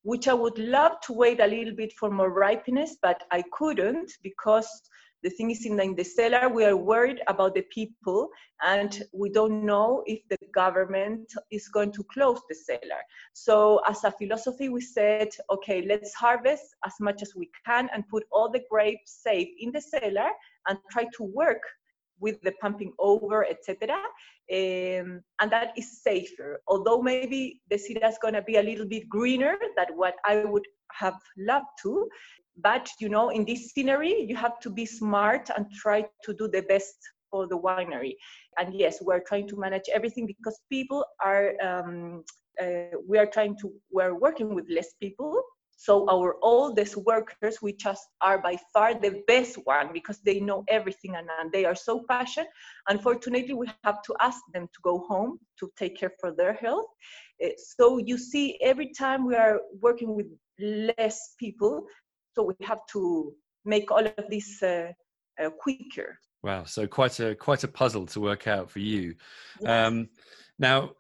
which 0.02 0.28
I 0.28 0.34
would 0.34 0.58
love 0.58 1.00
to 1.04 1.14
wait 1.14 1.40
a 1.40 1.48
little 1.48 1.74
bit 1.74 1.94
for 1.94 2.12
more 2.12 2.30
ripeness, 2.30 2.98
but 3.02 3.24
I 3.32 3.42
couldn't 3.54 4.12
because 4.22 4.68
the 5.24 5.30
thing 5.30 5.52
is 5.52 5.66
in 5.66 5.78
the, 5.78 5.84
in 5.84 5.96
the 5.96 6.04
cellar, 6.04 6.50
we 6.50 6.66
are 6.66 6.76
worried 6.76 7.22
about 7.28 7.56
the 7.56 7.62
people 7.74 8.28
and 8.62 9.02
we 9.14 9.30
don't 9.30 9.66
know 9.66 10.04
if 10.06 10.20
the 10.30 10.38
government 10.54 11.32
is 11.52 11.70
going 11.70 11.94
to 11.94 12.04
close 12.14 12.42
the 12.50 12.56
cellar. 12.56 13.02
So 13.32 13.80
as 13.88 14.04
a 14.04 14.12
philosophy, 14.12 14.68
we 14.68 14.82
said, 14.82 15.30
okay, 15.52 15.86
let's 15.88 16.14
harvest 16.14 16.76
as 16.86 16.96
much 17.00 17.22
as 17.22 17.32
we 17.34 17.50
can 17.66 17.90
and 17.94 18.06
put 18.10 18.26
all 18.30 18.52
the 18.52 18.66
grapes 18.70 19.22
safe 19.24 19.48
in 19.58 19.72
the 19.72 19.80
cellar 19.80 20.32
and 20.68 20.78
try 20.92 21.06
to 21.16 21.24
work 21.24 21.62
with 22.24 22.42
the 22.42 22.54
pumping 22.62 22.94
over, 23.00 23.46
etc. 23.54 23.96
Um, 24.58 25.22
and 25.40 25.50
that 25.56 25.74
is 25.78 26.02
safer. 26.02 26.62
Although 26.68 27.02
maybe 27.02 27.62
the 27.70 27.76
Syrah 27.76 28.10
is 28.10 28.18
going 28.22 28.34
to 28.36 28.42
be 28.42 28.56
a 28.56 28.64
little 28.64 28.88
bit 28.88 29.10
greener 29.10 29.56
than 29.78 29.88
what 29.96 30.16
I 30.26 30.46
would 30.46 30.68
have 31.02 31.20
loved 31.38 31.74
to. 31.84 32.08
But 32.58 32.90
you 33.00 33.10
know, 33.10 33.30
in 33.30 33.46
this 33.46 33.72
scenery, 33.72 34.16
you 34.30 34.36
have 34.36 34.60
to 34.62 34.70
be 34.70 34.86
smart 34.86 35.50
and 35.56 35.66
try 35.84 36.00
to 36.26 36.34
do 36.34 36.48
the 36.48 36.64
best 36.74 36.98
for 37.30 37.48
the 37.48 37.60
winery. 37.68 38.14
And 38.58 38.74
yes, 38.74 39.02
we're 39.02 39.26
trying 39.30 39.48
to 39.50 39.58
manage 39.58 39.88
everything 39.94 40.26
because 40.26 40.58
people 40.70 41.04
are. 41.24 41.48
Um, 41.68 42.24
uh, 42.62 42.96
we 43.10 43.18
are 43.18 43.26
trying 43.26 43.56
to. 43.62 43.74
We're 43.92 44.18
working 44.28 44.54
with 44.56 44.66
less 44.70 44.92
people 45.02 45.42
So 45.78 46.10
our 46.10 46.36
oldest 46.42 46.96
workers, 46.96 47.62
we 47.62 47.74
just 47.74 48.08
are 48.22 48.38
by 48.38 48.58
far 48.74 48.94
the 48.94 49.22
best 49.28 49.58
one 49.66 49.92
because 49.92 50.20
they 50.20 50.40
know 50.40 50.64
everything 50.68 51.16
and, 51.16 51.28
and 51.40 51.52
they 51.52 51.66
are 51.66 51.76
so 51.76 52.06
passionate. 52.08 52.50
Unfortunately, 52.88 53.54
we 53.54 53.68
have 53.84 54.02
to 54.04 54.16
ask 54.22 54.40
them 54.54 54.68
to 54.74 54.80
go 54.82 55.00
home 55.00 55.40
to 55.60 55.72
take 55.78 55.98
care 55.98 56.14
for 56.20 56.32
their 56.32 56.54
health. 56.54 56.86
Uh, 57.44 57.50
so 57.58 57.98
you 57.98 58.18
see, 58.18 58.58
every 58.62 58.92
time 58.94 59.26
we 59.26 59.36
are 59.36 59.60
working 59.82 60.16
with 60.16 60.28
less 60.60 61.36
people, 61.40 61.86
so 62.36 62.44
we 62.44 62.66
have 62.66 62.80
to 62.92 63.34
make 63.66 63.92
all 63.92 64.06
of 64.06 64.26
this 64.30 64.62
uh, 64.64 64.92
uh, 65.42 65.50
quicker. 65.50 66.18
Wow, 66.44 66.66
so 66.66 66.88
quite 66.88 67.20
a 67.20 67.36
quite 67.36 67.64
a 67.64 67.70
puzzle 67.70 68.06
to 68.08 68.20
work 68.20 68.48
out 68.48 68.70
for 68.70 68.80
you. 68.80 69.16
Yes. 69.62 69.88
Um, 69.88 70.10
now, 70.60 70.92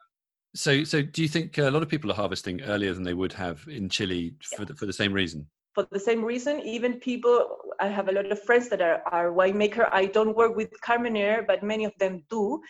so, 0.55 0.83
so 0.83 1.01
do 1.01 1.21
you 1.21 1.27
think 1.27 1.57
a 1.57 1.69
lot 1.69 1.83
of 1.83 1.89
people 1.89 2.11
are 2.11 2.15
harvesting 2.15 2.61
earlier 2.61 2.93
than 2.93 3.03
they 3.03 3.13
would 3.13 3.33
have 3.33 3.65
in 3.67 3.89
Chile 3.89 4.35
for 4.55 4.65
the, 4.65 4.75
for 4.75 4.85
the 4.85 4.93
same 4.93 5.11
reason? 5.13 5.47
For 5.73 5.87
the 5.91 5.99
same 5.99 6.23
reason, 6.23 6.59
even 6.61 6.99
people, 6.99 7.57
I 7.79 7.87
have 7.87 8.07
a 8.07 8.11
lot 8.11 8.31
of 8.31 8.41
friends 8.43 8.69
that 8.69 8.79
are, 8.81 9.01
are 9.11 9.31
winemaker. 9.31 9.89
I 9.91 10.05
don't 10.05 10.35
work 10.35 10.55
with 10.55 10.69
Carmenere, 10.81 11.47
but 11.47 11.63
many 11.63 11.85
of 11.85 11.93
them 11.97 12.23
do, 12.29 12.61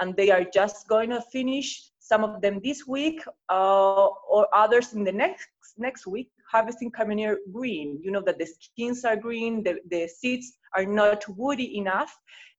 and 0.00 0.16
they 0.16 0.30
are 0.30 0.44
just 0.44 0.88
going 0.88 1.10
to 1.10 1.20
finish 1.20 1.90
some 1.98 2.24
of 2.24 2.40
them 2.40 2.60
this 2.64 2.86
week, 2.86 3.22
uh, 3.50 4.06
or 4.30 4.48
others 4.54 4.94
in 4.94 5.04
the 5.04 5.12
next 5.12 5.48
next 5.76 6.06
week, 6.06 6.30
harvesting 6.50 6.90
Carmenere 6.90 7.36
green. 7.52 8.00
You 8.02 8.10
know 8.12 8.22
that 8.22 8.38
the 8.38 8.46
skins 8.46 9.04
are 9.04 9.16
green, 9.16 9.62
the, 9.62 9.78
the 9.90 10.08
seeds 10.08 10.56
are 10.74 10.86
not 10.86 11.28
woody 11.28 11.76
enough, 11.76 12.16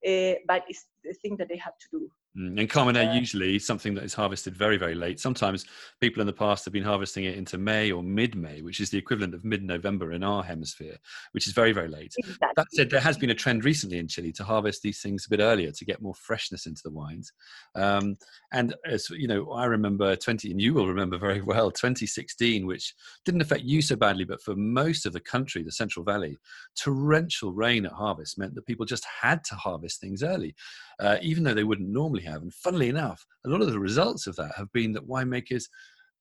uh, 0.08 0.34
but 0.48 0.64
it's 0.68 0.86
the 1.04 1.14
thing 1.14 1.38
that 1.38 1.50
they 1.50 1.58
have 1.58 1.78
to 1.80 1.88
do. 1.92 2.12
Mm, 2.38 2.60
and 2.60 2.70
Carmenere 2.70 3.16
usually 3.16 3.58
something 3.58 3.96
that 3.96 4.04
is 4.04 4.14
harvested 4.14 4.56
very, 4.56 4.78
very 4.78 4.94
late. 4.94 5.20
Sometimes 5.20 5.66
people 6.00 6.22
in 6.22 6.28
the 6.28 6.34
past 6.34 6.66
have 6.66 6.74
been 6.74 6.84
harvesting 6.84 7.26
it 7.26 7.36
into 7.36 7.58
May 7.58 7.92
or 7.92 8.04
mid-May, 8.04 8.62
which 8.62 8.80
is 8.80 8.90
the 8.90 8.98
equivalent 8.98 9.34
of 9.34 9.44
mid-November 9.44 10.12
in 10.12 10.24
our 10.24 10.44
hemisphere, 10.44 10.98
which 11.32 11.48
is 11.48 11.54
very, 11.54 11.72
very 11.72 11.88
late. 11.88 12.14
Exactly. 12.18 12.48
That 12.56 12.68
said, 12.72 12.90
there 12.90 13.00
has 13.00 13.18
been 13.18 13.32
a 13.32 13.36
trend 13.36 13.66
recently 13.66 13.98
in 13.98 14.08
Chile 14.08 14.32
to 14.34 14.44
harvest 14.44 14.82
these 14.82 15.02
things 15.02 15.26
a 15.26 15.30
bit 15.30 15.40
earlier 15.40 15.72
to 15.72 15.86
get 15.86 16.02
more 16.02 16.16
freshness 16.16 16.68
into 16.68 16.82
the 16.84 16.92
wines. 16.92 17.32
Um, 17.76 18.18
and 18.54 18.76
as 18.86 19.10
you 19.10 19.28
know, 19.28 19.52
I 19.52 19.66
remember 19.66 20.16
20, 20.16 20.52
and 20.52 20.62
you 20.62 20.74
will 20.74 20.88
remember 20.88 21.18
very 21.18 21.42
well, 21.42 21.72
2016, 21.72 22.68
which 22.68 22.94
didn't 23.26 23.42
affect 23.42 23.64
you 23.64 23.82
so 23.82 23.96
badly, 23.96 24.26
but 24.26 24.42
for 24.42 24.56
most 24.56 25.06
of 25.06 25.14
the 25.14 25.20
country, 25.20 25.64
the 25.64 25.72
Central 25.72 26.06
Valley, 26.06 26.38
torrential 26.76 27.52
rain 27.54 27.86
at 27.86 27.92
harvest 27.94 28.38
meant 28.38 28.54
that 28.56 28.66
people 28.66 28.86
just 28.86 29.06
had 29.06 29.44
to 29.46 29.56
harvest 29.56 30.00
things 30.00 30.22
early, 30.22 30.56
uh, 31.00 31.18
even 31.22 31.44
though 31.44 31.54
they 31.54 31.64
wouldn't 31.64 31.90
normally 31.90 32.24
have. 32.24 32.42
And 32.42 32.54
funnily 32.54 32.90
enough, 32.90 33.26
a 33.46 33.50
lot 33.50 33.62
of 33.62 33.72
the 33.72 33.80
results 33.80 34.28
of 34.28 34.36
that 34.38 34.54
have 34.58 34.72
been 34.72 34.94
that 34.94 35.08
winemakers 35.08 35.66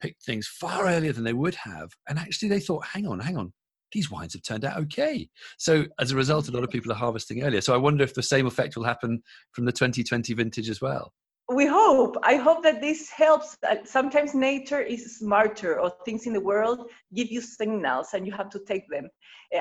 picked 0.00 0.24
things 0.24 0.46
far 0.46 0.86
earlier 0.86 1.12
than 1.12 1.24
they 1.24 1.32
would 1.32 1.54
have. 1.54 1.90
And 2.08 2.18
actually, 2.18 2.48
they 2.48 2.60
thought, 2.60 2.84
hang 2.84 3.06
on, 3.06 3.20
hang 3.20 3.36
on, 3.36 3.52
these 3.92 4.10
wines 4.10 4.34
have 4.34 4.42
turned 4.42 4.64
out 4.64 4.78
okay. 4.78 5.28
So 5.58 5.86
as 5.98 6.10
a 6.10 6.16
result, 6.16 6.48
a 6.48 6.52
lot 6.52 6.64
of 6.64 6.70
people 6.70 6.92
are 6.92 6.96
harvesting 6.96 7.42
earlier. 7.42 7.60
So 7.60 7.74
I 7.74 7.78
wonder 7.78 8.04
if 8.04 8.14
the 8.14 8.22
same 8.22 8.46
effect 8.46 8.76
will 8.76 8.84
happen 8.84 9.22
from 9.52 9.64
the 9.64 9.72
2020 9.72 10.34
vintage 10.34 10.68
as 10.68 10.80
well. 10.80 11.12
We 11.48 11.66
hope. 11.66 12.16
I 12.24 12.36
hope 12.36 12.64
that 12.64 12.80
this 12.80 13.08
helps. 13.08 13.56
Sometimes 13.84 14.34
nature 14.34 14.80
is 14.80 15.18
smarter, 15.18 15.80
or 15.80 15.92
things 16.04 16.26
in 16.26 16.32
the 16.32 16.40
world 16.40 16.90
give 17.14 17.30
you 17.30 17.40
signals, 17.40 18.08
and 18.14 18.26
you 18.26 18.32
have 18.32 18.50
to 18.50 18.58
take 18.66 18.82
them. 18.90 19.08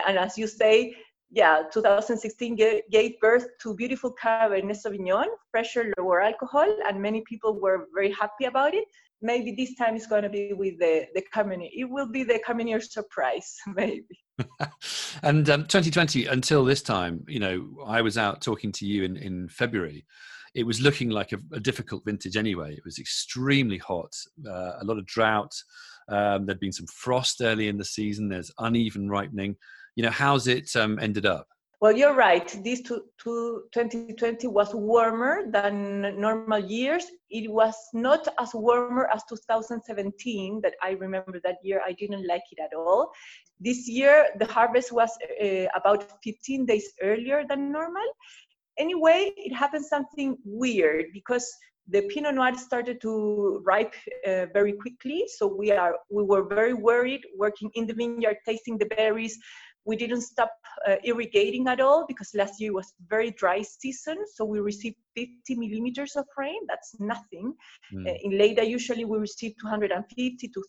And 0.07 0.17
as 0.17 0.35
you 0.35 0.47
say, 0.47 0.95
yeah, 1.31 1.63
2016 1.73 2.55
gave 2.91 3.19
birth 3.19 3.47
to 3.61 3.75
beautiful 3.75 4.13
Cabernet 4.21 4.77
Sauvignon, 4.77 5.25
fresher, 5.51 5.91
lower 5.97 6.21
alcohol, 6.21 6.73
and 6.87 7.01
many 7.01 7.23
people 7.27 7.59
were 7.59 7.87
very 7.93 8.11
happy 8.11 8.45
about 8.45 8.73
it. 8.73 8.85
Maybe 9.21 9.51
this 9.51 9.75
time 9.75 9.95
it's 9.95 10.07
going 10.07 10.23
to 10.23 10.29
be 10.29 10.53
with 10.53 10.79
the, 10.79 11.07
the 11.15 11.23
Cabernet. 11.33 11.69
It 11.73 11.85
will 11.85 12.07
be 12.07 12.23
the 12.23 12.39
Cabernet 12.47 12.83
surprise, 12.83 13.55
maybe. 13.75 14.05
and 15.23 15.49
um, 15.49 15.61
2020, 15.63 16.27
until 16.27 16.63
this 16.63 16.81
time, 16.81 17.23
you 17.27 17.39
know, 17.39 17.67
I 17.85 18.01
was 18.01 18.17
out 18.17 18.41
talking 18.41 18.71
to 18.73 18.85
you 18.85 19.03
in, 19.03 19.17
in 19.17 19.49
February. 19.49 20.05
It 20.53 20.65
was 20.65 20.79
looking 20.79 21.09
like 21.09 21.33
a, 21.33 21.39
a 21.51 21.59
difficult 21.59 22.05
vintage 22.05 22.37
anyway. 22.37 22.73
It 22.75 22.85
was 22.85 22.99
extremely 22.99 23.77
hot, 23.77 24.15
uh, 24.47 24.73
a 24.79 24.83
lot 24.83 24.97
of 24.97 25.05
drought. 25.05 25.53
Um, 26.07 26.45
there'd 26.45 26.59
been 26.59 26.71
some 26.71 26.87
frost 26.87 27.41
early 27.41 27.67
in 27.67 27.77
the 27.77 27.83
season. 27.83 28.29
There's 28.29 28.51
uneven 28.59 29.09
ripening 29.09 29.57
you 29.95 30.03
know, 30.03 30.11
how's 30.11 30.47
it 30.47 30.75
um, 30.75 30.99
ended 30.99 31.25
up? 31.25 31.47
Well, 31.81 31.95
you're 31.95 32.15
right. 32.15 32.47
This 32.63 32.81
to, 32.83 33.03
to 33.23 33.63
2020 33.73 34.47
was 34.47 34.73
warmer 34.73 35.43
than 35.51 36.19
normal 36.19 36.59
years. 36.59 37.05
It 37.29 37.51
was 37.51 37.75
not 37.93 38.27
as 38.39 38.53
warmer 38.53 39.07
as 39.13 39.23
2017 39.27 40.61
that 40.63 40.73
I 40.81 40.91
remember 40.91 41.39
that 41.43 41.57
year. 41.63 41.81
I 41.85 41.91
didn't 41.91 42.25
like 42.27 42.43
it 42.51 42.61
at 42.61 42.75
all. 42.75 43.11
This 43.59 43.87
year, 43.87 44.27
the 44.39 44.45
harvest 44.45 44.91
was 44.91 45.11
uh, 45.43 45.65
about 45.75 46.11
15 46.23 46.65
days 46.65 46.91
earlier 47.01 47.43
than 47.47 47.71
normal. 47.71 48.05
Anyway, 48.77 49.31
it 49.37 49.53
happened 49.53 49.85
something 49.85 50.37
weird 50.43 51.05
because 51.13 51.47
the 51.87 52.01
Pinot 52.03 52.35
Noir 52.35 52.57
started 52.57 52.99
to 53.01 53.61
ripe 53.63 53.93
uh, 54.27 54.47
very 54.53 54.73
quickly. 54.73 55.25
So 55.37 55.45
we 55.45 55.71
are 55.71 55.95
we 56.09 56.23
were 56.23 56.43
very 56.43 56.73
worried 56.73 57.21
working 57.37 57.69
in 57.75 57.85
the 57.85 57.93
vineyard, 57.93 58.37
tasting 58.45 58.77
the 58.77 58.87
berries, 58.87 59.37
we 59.85 59.95
didn't 59.95 60.21
stop 60.21 60.51
uh, 60.87 60.95
irrigating 61.03 61.67
at 61.67 61.79
all 61.79 62.05
because 62.07 62.31
last 62.33 62.59
year 62.59 62.73
was 62.73 62.93
very 63.07 63.31
dry 63.31 63.61
season. 63.61 64.17
So 64.33 64.43
we 64.43 64.59
received 64.59 64.97
50 65.15 65.55
millimeters 65.55 66.15
of 66.15 66.25
rain. 66.37 66.59
That's 66.67 66.95
nothing. 66.99 67.53
Mm. 67.93 68.07
Uh, 68.07 68.13
in 68.23 68.37
Leyda, 68.37 68.65
usually 68.65 69.05
we 69.05 69.17
receive 69.19 69.53
250 69.61 70.47
to 70.47 70.63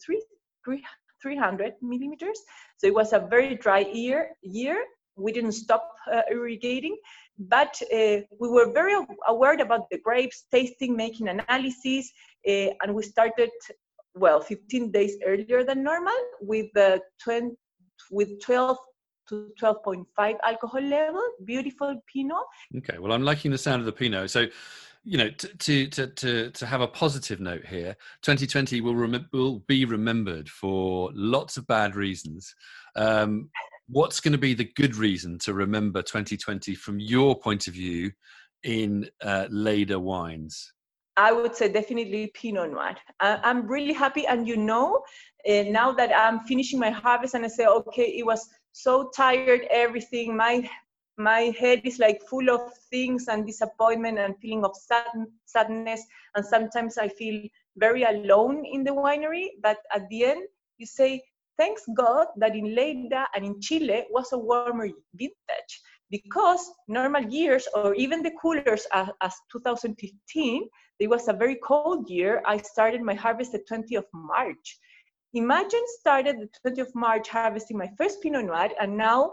300 1.23 1.73
millimeters. 1.83 2.41
So 2.77 2.87
it 2.87 2.95
was 2.95 3.13
a 3.13 3.19
very 3.19 3.57
dry 3.57 3.81
year. 3.81 4.31
year. 4.43 4.85
We 5.17 5.33
didn't 5.33 5.53
stop 5.53 5.91
uh, 6.13 6.21
irrigating, 6.31 6.95
but 7.39 7.81
uh, 7.91 8.19
we 8.39 8.49
were 8.51 8.71
very 8.71 8.95
aware 9.27 9.59
about 9.59 9.89
the 9.91 9.99
grapes, 9.99 10.45
tasting, 10.53 10.95
making 10.95 11.29
analyses, 11.29 12.13
uh, 12.47 12.69
and 12.83 12.95
we 12.95 13.03
started 13.03 13.49
well 14.15 14.41
15 14.41 14.91
days 14.91 15.17
earlier 15.25 15.65
than 15.65 15.83
normal 15.83 16.13
with 16.43 16.67
the 16.75 17.01
20 17.23 17.57
with 18.11 18.41
12 18.41 18.77
to 19.29 19.53
12.5 19.61 20.37
alcohol 20.45 20.83
level. 20.83 21.23
Beautiful 21.45 22.01
Pinot. 22.13 22.37
Okay, 22.79 22.99
well, 22.99 23.13
I'm 23.13 23.23
liking 23.23 23.51
the 23.51 23.59
sound 23.59 23.81
of 23.81 23.87
the 23.87 23.93
Pinot. 23.93 24.31
So, 24.31 24.47
you 25.05 25.19
know, 25.19 25.31
to 25.31 25.87
to 25.87 26.07
to 26.07 26.51
to 26.51 26.67
have 26.67 26.81
a 26.81 26.89
positive 26.89 27.41
note 27.41 27.65
here, 27.65 27.97
2020 28.23 28.81
will 28.81 28.97
rem- 28.97 29.29
will 29.33 29.61
be 29.61 29.85
remembered 29.85 30.49
for 30.49 31.11
lots 31.15 31.57
of 31.57 31.67
bad 31.67 31.95
reasons. 31.95 32.55
Um, 32.97 33.51
what's 33.89 34.21
going 34.21 34.33
to 34.33 34.39
be 34.39 34.55
the 34.55 34.71
good 34.75 34.97
reason 34.97 35.39
to 35.41 35.55
remember 35.55 36.03
2020 36.03 36.75
from 36.75 36.99
your 36.99 37.39
point 37.39 37.69
of 37.69 37.75
view 37.75 38.11
in 38.65 39.09
uh, 39.23 39.47
Leyda 39.51 39.99
wines? 39.99 40.73
I 41.17 41.33
would 41.33 41.57
say 41.57 41.73
definitely 41.73 42.31
Pinot 42.35 42.73
Noir. 42.73 42.95
I, 43.21 43.41
am 43.43 43.67
really 43.67 43.95
happy, 43.95 44.27
and 44.27 44.47
you 44.47 44.57
know, 44.57 45.03
uh, 45.49 45.63
now 45.63 45.93
that 45.93 46.13
I'm 46.15 46.41
finishing 46.41 46.79
my 46.79 46.91
harvest, 46.91 47.35
and 47.35 47.45
I 47.45 47.49
say, 47.49 47.65
okay, 47.65 48.03
it 48.19 48.27
was 48.27 48.47
so 48.77 49.11
tired, 49.17 49.63
everything. 49.71 50.37
My 50.37 50.69
my 51.17 51.55
head 51.59 51.81
is 51.85 51.99
like 51.99 52.21
full 52.29 52.51
of 52.51 52.61
things 52.91 53.27
and 53.29 53.47
disappointment 53.47 54.19
and 54.19 54.37
feeling 54.39 54.67
of 54.67 54.77
sad, 54.77 55.09
sadness. 55.47 56.05
And 56.35 56.45
sometimes 56.45 56.99
I 56.99 57.09
feel 57.09 57.41
very 57.77 58.03
alone 58.03 58.67
in 58.67 58.85
the 58.85 58.91
winery. 58.91 59.57
But 59.63 59.79
at 59.95 60.07
the 60.11 60.27
end, 60.27 60.43
you 60.77 60.85
say, 60.85 61.23
thanks 61.57 61.85
God 61.97 62.27
that 62.37 62.55
in 62.55 62.75
Leyda 62.75 63.27
and 63.35 63.47
in 63.47 63.61
Chile 63.63 64.05
was 64.11 64.33
a 64.33 64.39
warmer 64.39 64.89
vintage 65.15 65.73
because 66.11 66.71
normal 66.87 67.25
years 67.25 67.67
or 67.75 67.95
even 67.95 68.23
the 68.23 68.33
coolers 68.43 68.87
as, 68.93 69.09
as 69.23 69.35
2015, 69.53 70.69
it 70.99 71.09
was 71.09 71.29
a 71.29 71.33
very 71.33 71.57
cold 71.65 72.11
year. 72.11 72.43
I 72.45 72.59
started 72.59 73.01
my 73.01 73.15
harvest 73.15 73.53
the 73.53 73.65
20th 73.71 73.97
of 73.97 74.05
March. 74.13 74.79
Imagine 75.37 75.83
started 76.01 76.37
the 76.41 76.71
20th 76.71 76.89
of 76.89 76.95
March 76.95 77.29
harvesting 77.29 77.77
my 77.77 77.91
first 77.99 78.23
Pinot 78.23 78.47
Noir, 78.47 78.71
and 78.81 78.97
now, 78.97 79.33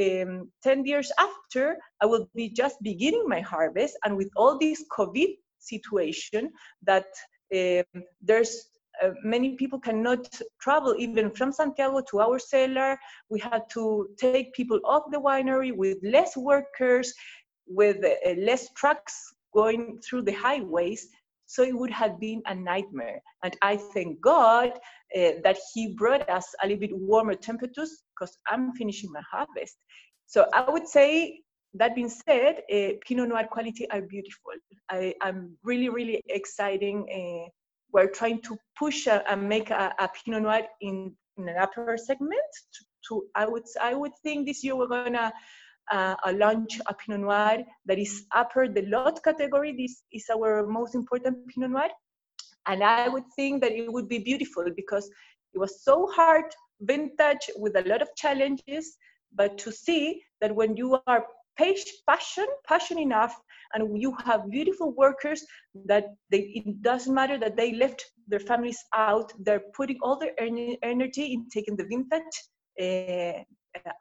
um, 0.00 0.50
10 0.62 0.86
years 0.86 1.12
after, 1.18 1.76
I 2.00 2.06
will 2.06 2.30
be 2.34 2.48
just 2.48 2.76
beginning 2.82 3.28
my 3.28 3.40
harvest. 3.40 3.94
And 4.06 4.16
with 4.16 4.30
all 4.36 4.58
this 4.58 4.82
COVID 4.96 5.36
situation, 5.58 6.50
that 6.86 7.08
um, 7.54 8.02
there's 8.22 8.68
uh, 9.02 9.10
many 9.22 9.54
people 9.56 9.78
cannot 9.78 10.26
travel 10.62 10.94
even 10.98 11.30
from 11.30 11.52
Santiago 11.52 12.00
to 12.10 12.20
our 12.20 12.38
cellar. 12.38 12.98
We 13.28 13.38
had 13.40 13.68
to 13.72 14.08
take 14.16 14.54
people 14.54 14.80
off 14.82 15.02
the 15.10 15.20
winery 15.20 15.76
with 15.76 15.98
less 16.02 16.38
workers, 16.38 17.12
with 17.66 18.02
uh, 18.02 18.30
less 18.38 18.72
trucks 18.78 19.34
going 19.52 20.00
through 20.00 20.22
the 20.22 20.32
highways. 20.32 21.08
So 21.54 21.62
it 21.62 21.78
would 21.78 21.92
have 21.92 22.18
been 22.18 22.42
a 22.46 22.54
nightmare. 22.54 23.20
And 23.44 23.56
I 23.62 23.76
thank 23.76 24.20
God 24.20 24.70
uh, 25.16 25.30
that 25.44 25.56
He 25.72 25.94
brought 25.94 26.28
us 26.28 26.46
a 26.60 26.66
little 26.66 26.80
bit 26.80 26.90
warmer 26.92 27.36
temperatures 27.36 28.02
because 28.12 28.36
I'm 28.48 28.72
finishing 28.72 29.12
my 29.12 29.22
harvest. 29.30 29.76
So 30.26 30.46
I 30.52 30.68
would 30.68 30.88
say, 30.88 31.40
that 31.74 31.94
being 31.94 32.08
said, 32.08 32.62
uh, 32.72 32.94
Pinot 33.06 33.28
Noir 33.28 33.46
quality 33.50 33.88
are 33.90 34.02
beautiful. 34.02 34.52
I, 34.90 35.14
am 35.22 35.56
really, 35.62 35.88
really 35.88 36.20
exciting. 36.28 37.06
Uh, 37.08 37.48
we're 37.92 38.10
trying 38.10 38.40
to 38.42 38.56
push 38.76 39.06
and 39.06 39.48
make 39.48 39.70
a, 39.70 39.94
a, 40.00 40.08
Pinot 40.08 40.42
Noir 40.42 40.62
in 40.80 41.14
in 41.36 41.48
an 41.48 41.56
upper 41.60 41.96
segment. 41.96 42.52
To, 42.74 42.84
to 43.08 43.26
I 43.36 43.46
would 43.46 43.64
I 43.80 43.94
would 43.94 44.12
think 44.24 44.46
this 44.46 44.64
year 44.64 44.74
we're 44.76 44.88
gonna 44.88 45.32
uh, 45.90 46.16
launch 46.34 46.80
a 46.86 46.94
Pinot 46.94 47.20
Noir 47.20 47.64
that 47.86 47.98
is 47.98 48.24
upper 48.32 48.68
the 48.68 48.82
lot 48.82 49.22
category. 49.22 49.72
This 49.76 50.02
is 50.12 50.26
our 50.30 50.66
most 50.66 50.94
important 50.94 51.48
Pinot 51.48 51.70
Noir, 51.70 51.90
and 52.66 52.82
I 52.82 53.08
would 53.08 53.24
think 53.36 53.62
that 53.62 53.72
it 53.72 53.92
would 53.92 54.08
be 54.08 54.18
beautiful 54.18 54.64
because 54.74 55.10
it 55.54 55.58
was 55.58 55.82
so 55.82 56.08
hard 56.12 56.44
vintage 56.80 57.50
with 57.56 57.76
a 57.76 57.82
lot 57.82 58.02
of 58.02 58.08
challenges, 58.16 58.96
but 59.32 59.58
to 59.58 59.72
see 59.72 60.22
that 60.40 60.54
when 60.54 60.76
you 60.76 60.98
are 61.06 61.26
passion, 61.56 62.46
passion 62.66 62.98
enough, 62.98 63.40
and 63.72 64.00
you 64.00 64.16
have 64.24 64.50
beautiful 64.50 64.92
workers 64.92 65.44
that 65.86 66.06
they, 66.30 66.52
it 66.54 66.82
doesn't 66.82 67.14
matter 67.14 67.38
that 67.38 67.56
they 67.56 67.72
left 67.74 68.04
their 68.28 68.40
families 68.40 68.78
out, 68.94 69.32
they're 69.38 69.62
putting 69.74 69.98
all 70.02 70.18
their 70.18 70.32
energy 70.82 71.32
in 71.32 71.48
taking 71.48 71.76
the 71.76 71.84
vintage 71.84 72.36
uh, 72.80 73.42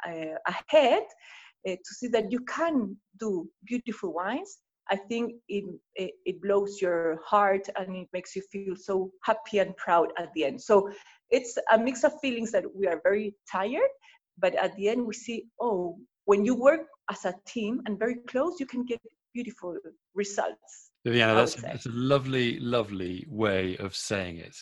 uh, 0.08 0.54
ahead 0.72 1.04
uh, 1.68 1.72
to 1.72 1.94
see 1.94 2.08
that 2.08 2.32
you 2.32 2.40
can 2.42 2.96
do 3.20 3.50
beautiful 3.66 4.14
wines. 4.14 4.58
I 4.90 4.98
think 4.98 5.36
it, 5.48 5.64
it, 5.96 6.12
it 6.26 6.42
blows 6.42 6.82
your 6.82 7.20
heart 7.26 7.70
and 7.78 7.96
it 7.96 8.08
makes 8.12 8.36
you 8.36 8.42
feel 8.52 8.76
so 8.76 9.12
happy 9.24 9.60
and 9.60 9.76
proud 9.78 10.10
at 10.18 10.34
the 10.34 10.44
end. 10.46 10.62
So 10.62 10.90
it's 11.30 11.58
a 11.72 11.78
mix 11.78 12.04
of 12.04 12.20
feelings 12.22 12.52
that 12.52 12.66
we 12.76 12.88
are 12.88 13.00
very 13.02 13.34
tired, 13.50 13.90
but 14.38 14.56
at 14.56 14.76
the 14.76 14.90
end 14.90 15.06
we 15.06 15.14
see, 15.14 15.46
oh, 15.62 15.98
when 16.26 16.46
you 16.46 16.56
work 16.56 16.82
as 17.10 17.26
a 17.26 17.34
team 17.46 17.82
and 17.86 17.98
very 17.98 18.16
close, 18.28 18.60
you 18.60 18.66
can 18.66 18.86
get 18.86 19.00
beautiful 19.34 19.78
results. 20.14 20.92
Viviana, 21.06 21.34
that's, 21.34 21.56
that's 21.56 21.86
a 21.86 21.92
lovely, 21.92 22.60
lovely 22.60 23.26
way 23.30 23.76
of 23.78 23.96
saying 23.96 24.38
it. 24.38 24.56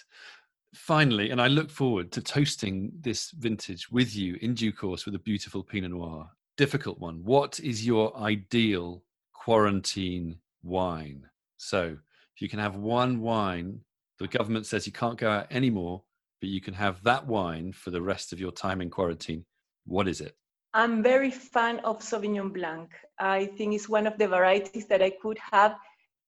Finally, 0.73 1.31
and 1.31 1.41
I 1.41 1.47
look 1.47 1.69
forward 1.69 2.11
to 2.13 2.21
toasting 2.21 2.91
this 3.01 3.31
vintage 3.31 3.91
with 3.91 4.15
you 4.15 4.37
in 4.41 4.53
due 4.53 4.71
course 4.71 5.05
with 5.05 5.15
a 5.15 5.19
beautiful 5.19 5.63
Pinot 5.63 5.91
Noir. 5.91 6.29
Difficult 6.57 6.99
one. 6.99 7.23
What 7.23 7.59
is 7.59 7.85
your 7.85 8.15
ideal 8.17 9.03
quarantine 9.33 10.37
wine? 10.63 11.25
So, 11.57 11.97
if 12.35 12.41
you 12.41 12.49
can 12.49 12.59
have 12.59 12.75
one 12.75 13.21
wine, 13.21 13.81
the 14.19 14.27
government 14.27 14.65
says 14.65 14.85
you 14.85 14.93
can't 14.93 15.17
go 15.17 15.29
out 15.29 15.47
anymore, 15.51 16.03
but 16.39 16.49
you 16.49 16.61
can 16.61 16.73
have 16.73 17.03
that 17.03 17.25
wine 17.25 17.71
for 17.71 17.91
the 17.91 18.01
rest 18.01 18.33
of 18.33 18.39
your 18.39 18.51
time 18.51 18.81
in 18.81 18.89
quarantine. 18.89 19.45
What 19.85 20.07
is 20.07 20.21
it? 20.21 20.35
I'm 20.73 21.03
very 21.03 21.31
fan 21.31 21.79
of 21.79 21.99
Sauvignon 21.99 22.53
Blanc. 22.53 22.89
I 23.19 23.47
think 23.57 23.73
it's 23.73 23.89
one 23.89 24.07
of 24.07 24.17
the 24.17 24.27
varieties 24.27 24.87
that 24.87 25.01
I 25.01 25.09
could 25.09 25.37
have 25.51 25.75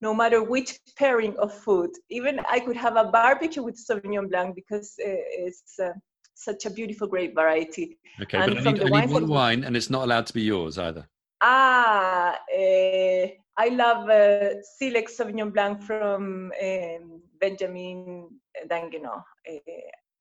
no 0.02 0.14
matter 0.14 0.44
which 0.44 0.80
pairing 0.98 1.36
of 1.38 1.54
food. 1.54 1.92
Even 2.10 2.40
I 2.50 2.60
could 2.60 2.76
have 2.76 2.98
a 2.98 3.06
barbecue 3.06 3.64
with 3.64 3.78
Sauvignon 3.78 4.30
Blanc 4.30 4.54
because 4.54 4.96
uh, 5.00 5.24
it's 5.46 5.80
uh, 5.80 5.94
such 6.36 6.66
a 6.66 6.70
beautiful 6.70 7.08
grape 7.08 7.36
variety. 7.36 7.98
Okay, 8.22 8.38
and 8.38 8.56
but 8.56 8.68
I 8.68 8.72
need, 8.72 8.94
I 8.94 9.02
need 9.02 9.10
one 9.10 9.28
wine 9.28 9.64
and 9.64 9.76
it's 9.76 9.90
not 9.90 10.04
allowed 10.04 10.28
to 10.28 10.34
be 10.34 10.42
yours 10.42 10.78
either. 10.78 11.08
Ah, 11.42 12.36
uh, 12.36 13.28
I 13.58 13.70
love 13.70 14.10
uh, 14.10 14.62
Silex 14.78 15.18
Sauvignon 15.18 15.54
Blanc 15.54 15.82
from 15.84 16.52
um, 16.64 17.22
Benjamin 17.40 18.30
Dagueneau. 18.70 19.22
Uh, 19.48 19.60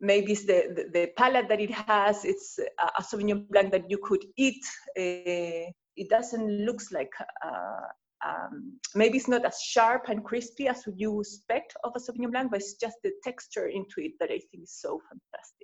maybe 0.00 0.32
it's 0.32 0.44
the, 0.44 0.72
the, 0.74 0.84
the, 0.92 1.06
palate 1.16 1.48
that 1.48 1.60
it 1.60 1.70
has. 1.70 2.24
It's 2.24 2.58
a, 2.58 3.02
Sauvignon 3.02 3.48
Blanc 3.48 3.72
that 3.72 3.88
you 3.88 3.98
could 4.02 4.24
eat. 4.36 4.64
Uh, 4.98 5.70
it 5.96 6.10
doesn't 6.10 6.66
look 6.66 6.80
like, 6.90 7.12
uh, 7.44 7.86
um, 8.26 8.78
maybe 8.94 9.16
it's 9.16 9.28
not 9.28 9.44
as 9.44 9.60
sharp 9.60 10.08
and 10.08 10.24
crispy 10.24 10.68
as 10.68 10.82
you 10.96 11.20
expect 11.20 11.74
of 11.84 11.92
a 11.96 12.00
Sauvignon 12.00 12.32
Blanc, 12.32 12.50
but 12.50 12.60
it's 12.60 12.74
just 12.74 12.96
the 13.02 13.12
texture 13.24 13.68
into 13.68 14.00
it 14.00 14.12
that 14.20 14.30
I 14.30 14.40
think 14.50 14.64
is 14.64 14.72
so 14.72 15.00
fantastic. 15.08 15.61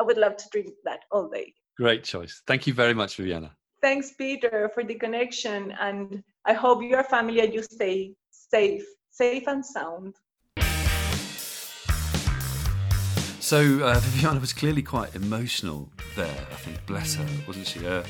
I 0.00 0.02
would 0.02 0.16
love 0.16 0.38
to 0.38 0.48
drink 0.50 0.70
that 0.84 1.00
all 1.12 1.28
day. 1.28 1.52
Great 1.76 2.04
choice. 2.04 2.42
Thank 2.46 2.66
you 2.66 2.72
very 2.72 2.94
much, 2.94 3.16
Viviana. 3.16 3.50
Thanks, 3.82 4.12
Peter, 4.16 4.70
for 4.72 4.82
the 4.82 4.94
connection. 4.94 5.72
And 5.78 6.24
I 6.46 6.54
hope 6.54 6.82
your 6.82 7.04
family 7.04 7.40
and 7.40 7.52
you 7.52 7.62
stay 7.62 8.14
safe, 8.30 8.82
safe 9.10 9.46
and 9.46 9.64
sound. 9.64 10.14
So 13.40 13.58
uh, 13.82 13.98
Viviana 13.98 14.40
was 14.40 14.54
clearly 14.54 14.82
quite 14.82 15.14
emotional 15.14 15.90
there. 16.16 16.46
I 16.50 16.54
think, 16.54 16.86
bless 16.86 17.16
her, 17.16 17.26
wasn't 17.46 17.66
she? 17.66 17.86
Uh, 17.86 18.02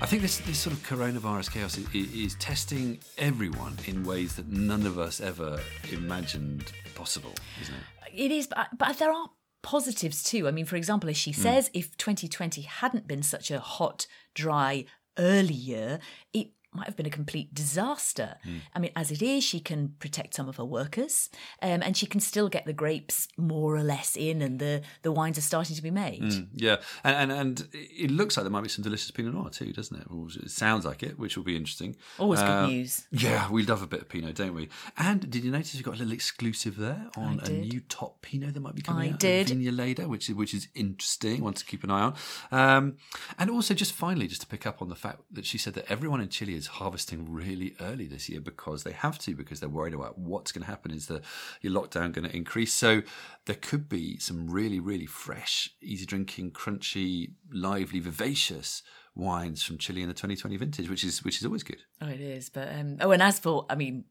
I 0.00 0.06
think 0.06 0.22
this 0.22 0.38
this 0.38 0.58
sort 0.58 0.74
of 0.74 0.82
coronavirus 0.82 1.52
chaos 1.52 1.78
is, 1.78 1.86
is, 1.94 2.34
testing 2.36 2.98
everyone 3.16 3.76
in 3.86 4.04
ways 4.04 4.34
that 4.36 4.48
none 4.48 4.86
of 4.86 4.98
us 4.98 5.20
ever 5.20 5.60
imagined 5.92 6.72
possible, 6.94 7.34
isn't 7.60 7.74
it? 7.74 7.80
It 8.14 8.30
is, 8.30 8.46
but, 8.46 8.68
but 8.78 8.98
there 8.98 9.12
are 9.12 9.28
positives 9.62 10.22
too. 10.22 10.48
I 10.48 10.50
mean, 10.50 10.66
for 10.66 10.76
example, 10.76 11.10
as 11.10 11.16
she 11.16 11.32
mm. 11.32 11.36
says, 11.36 11.68
mm. 11.68 11.72
if 11.74 11.96
2020 11.96 12.62
hadn't 12.62 13.06
been 13.06 13.22
such 13.22 13.50
a 13.50 13.60
hot, 13.60 14.06
dry, 14.34 14.84
early 15.18 15.54
year, 15.54 15.98
it 16.32 16.48
might 16.72 16.86
have 16.86 16.96
been 16.96 17.06
a 17.06 17.10
complete 17.10 17.54
disaster. 17.54 18.36
Mm. 18.46 18.60
I 18.74 18.78
mean, 18.78 18.90
as 18.94 19.10
it 19.10 19.22
is, 19.22 19.42
she 19.44 19.60
can 19.60 19.94
protect 19.98 20.34
some 20.34 20.48
of 20.48 20.56
her 20.56 20.64
workers, 20.64 21.30
um, 21.62 21.82
and 21.82 21.96
she 21.96 22.06
can 22.06 22.20
still 22.20 22.48
get 22.48 22.66
the 22.66 22.72
grapes 22.72 23.28
more 23.36 23.74
or 23.74 23.82
less 23.82 24.16
in, 24.16 24.42
and 24.42 24.58
the, 24.58 24.82
the 25.02 25.12
wines 25.12 25.38
are 25.38 25.42
starting 25.42 25.76
to 25.76 25.82
be 25.82 25.90
made. 25.90 26.22
Mm, 26.22 26.48
yeah, 26.54 26.76
and, 27.04 27.32
and, 27.32 27.32
and 27.32 27.68
it 27.72 28.10
looks 28.10 28.36
like 28.36 28.44
there 28.44 28.50
might 28.50 28.62
be 28.62 28.68
some 28.68 28.82
delicious 28.82 29.10
Pinot 29.10 29.34
Noir 29.34 29.50
too, 29.50 29.72
doesn't 29.72 29.96
it? 29.96 30.06
It 30.44 30.50
sounds 30.50 30.84
like 30.84 31.02
it, 31.02 31.18
which 31.18 31.36
will 31.36 31.44
be 31.44 31.56
interesting. 31.56 31.96
Always 32.18 32.40
uh, 32.40 32.66
good 32.66 32.72
news. 32.72 33.06
Yeah, 33.10 33.50
we 33.50 33.64
love 33.64 33.82
a 33.82 33.86
bit 33.86 34.02
of 34.02 34.08
Pinot, 34.08 34.36
don't 34.36 34.54
we? 34.54 34.68
And 34.96 35.28
did 35.30 35.44
you 35.44 35.50
notice 35.50 35.74
we 35.74 35.82
got 35.82 35.94
a 35.94 35.98
little 35.98 36.12
exclusive 36.12 36.76
there 36.76 37.06
on 37.16 37.40
a 37.40 37.50
new 37.50 37.80
top 37.88 38.22
Pinot 38.22 38.54
that 38.54 38.60
might 38.60 38.74
be 38.74 38.82
coming 38.82 39.10
I 39.10 39.12
out? 39.12 39.20
did. 39.20 39.48
Viña 39.48 40.06
which 40.06 40.28
is 40.28 40.34
which 40.34 40.54
is 40.54 40.68
interesting. 40.74 41.42
One 41.42 41.54
to 41.54 41.64
keep 41.64 41.82
an 41.84 41.90
eye 41.90 42.12
on. 42.12 42.14
Um, 42.50 42.96
and 43.38 43.50
also, 43.50 43.74
just 43.74 43.92
finally, 43.92 44.26
just 44.26 44.42
to 44.42 44.46
pick 44.46 44.66
up 44.66 44.82
on 44.82 44.88
the 44.88 44.94
fact 44.94 45.20
that 45.30 45.46
she 45.46 45.58
said 45.58 45.74
that 45.74 45.90
everyone 45.90 46.20
in 46.20 46.28
Chile 46.28 46.57
is 46.58 46.66
harvesting 46.66 47.32
really 47.32 47.74
early 47.80 48.06
this 48.06 48.28
year 48.28 48.40
because 48.40 48.84
they 48.84 48.92
have 48.92 49.18
to, 49.20 49.34
because 49.34 49.60
they're 49.60 49.68
worried 49.68 49.94
about 49.94 50.18
what's 50.18 50.52
going 50.52 50.62
to 50.62 50.70
happen. 50.70 50.90
Is 50.90 51.06
the 51.06 51.22
your 51.62 51.72
lockdown 51.72 52.12
going 52.12 52.28
to 52.28 52.36
increase? 52.36 52.74
So 52.74 53.02
there 53.46 53.56
could 53.56 53.88
be 53.88 54.18
some 54.18 54.50
really, 54.50 54.80
really 54.80 55.06
fresh, 55.06 55.70
easy 55.80 56.04
drinking, 56.04 56.50
crunchy, 56.50 57.32
lively, 57.50 58.00
vivacious 58.00 58.82
wines 59.14 59.62
from 59.62 59.78
Chile 59.78 60.02
in 60.02 60.08
the 60.08 60.14
2020 60.14 60.56
vintage, 60.56 60.90
which 60.90 61.04
is 61.04 61.24
which 61.24 61.38
is 61.38 61.46
always 61.46 61.62
good. 61.62 61.82
Oh, 62.02 62.08
it 62.08 62.20
is. 62.20 62.50
But 62.50 62.68
um, 62.74 62.98
oh, 63.00 63.12
and 63.12 63.22
as 63.22 63.38
for, 63.38 63.64
I 63.70 63.74
mean, 63.74 64.04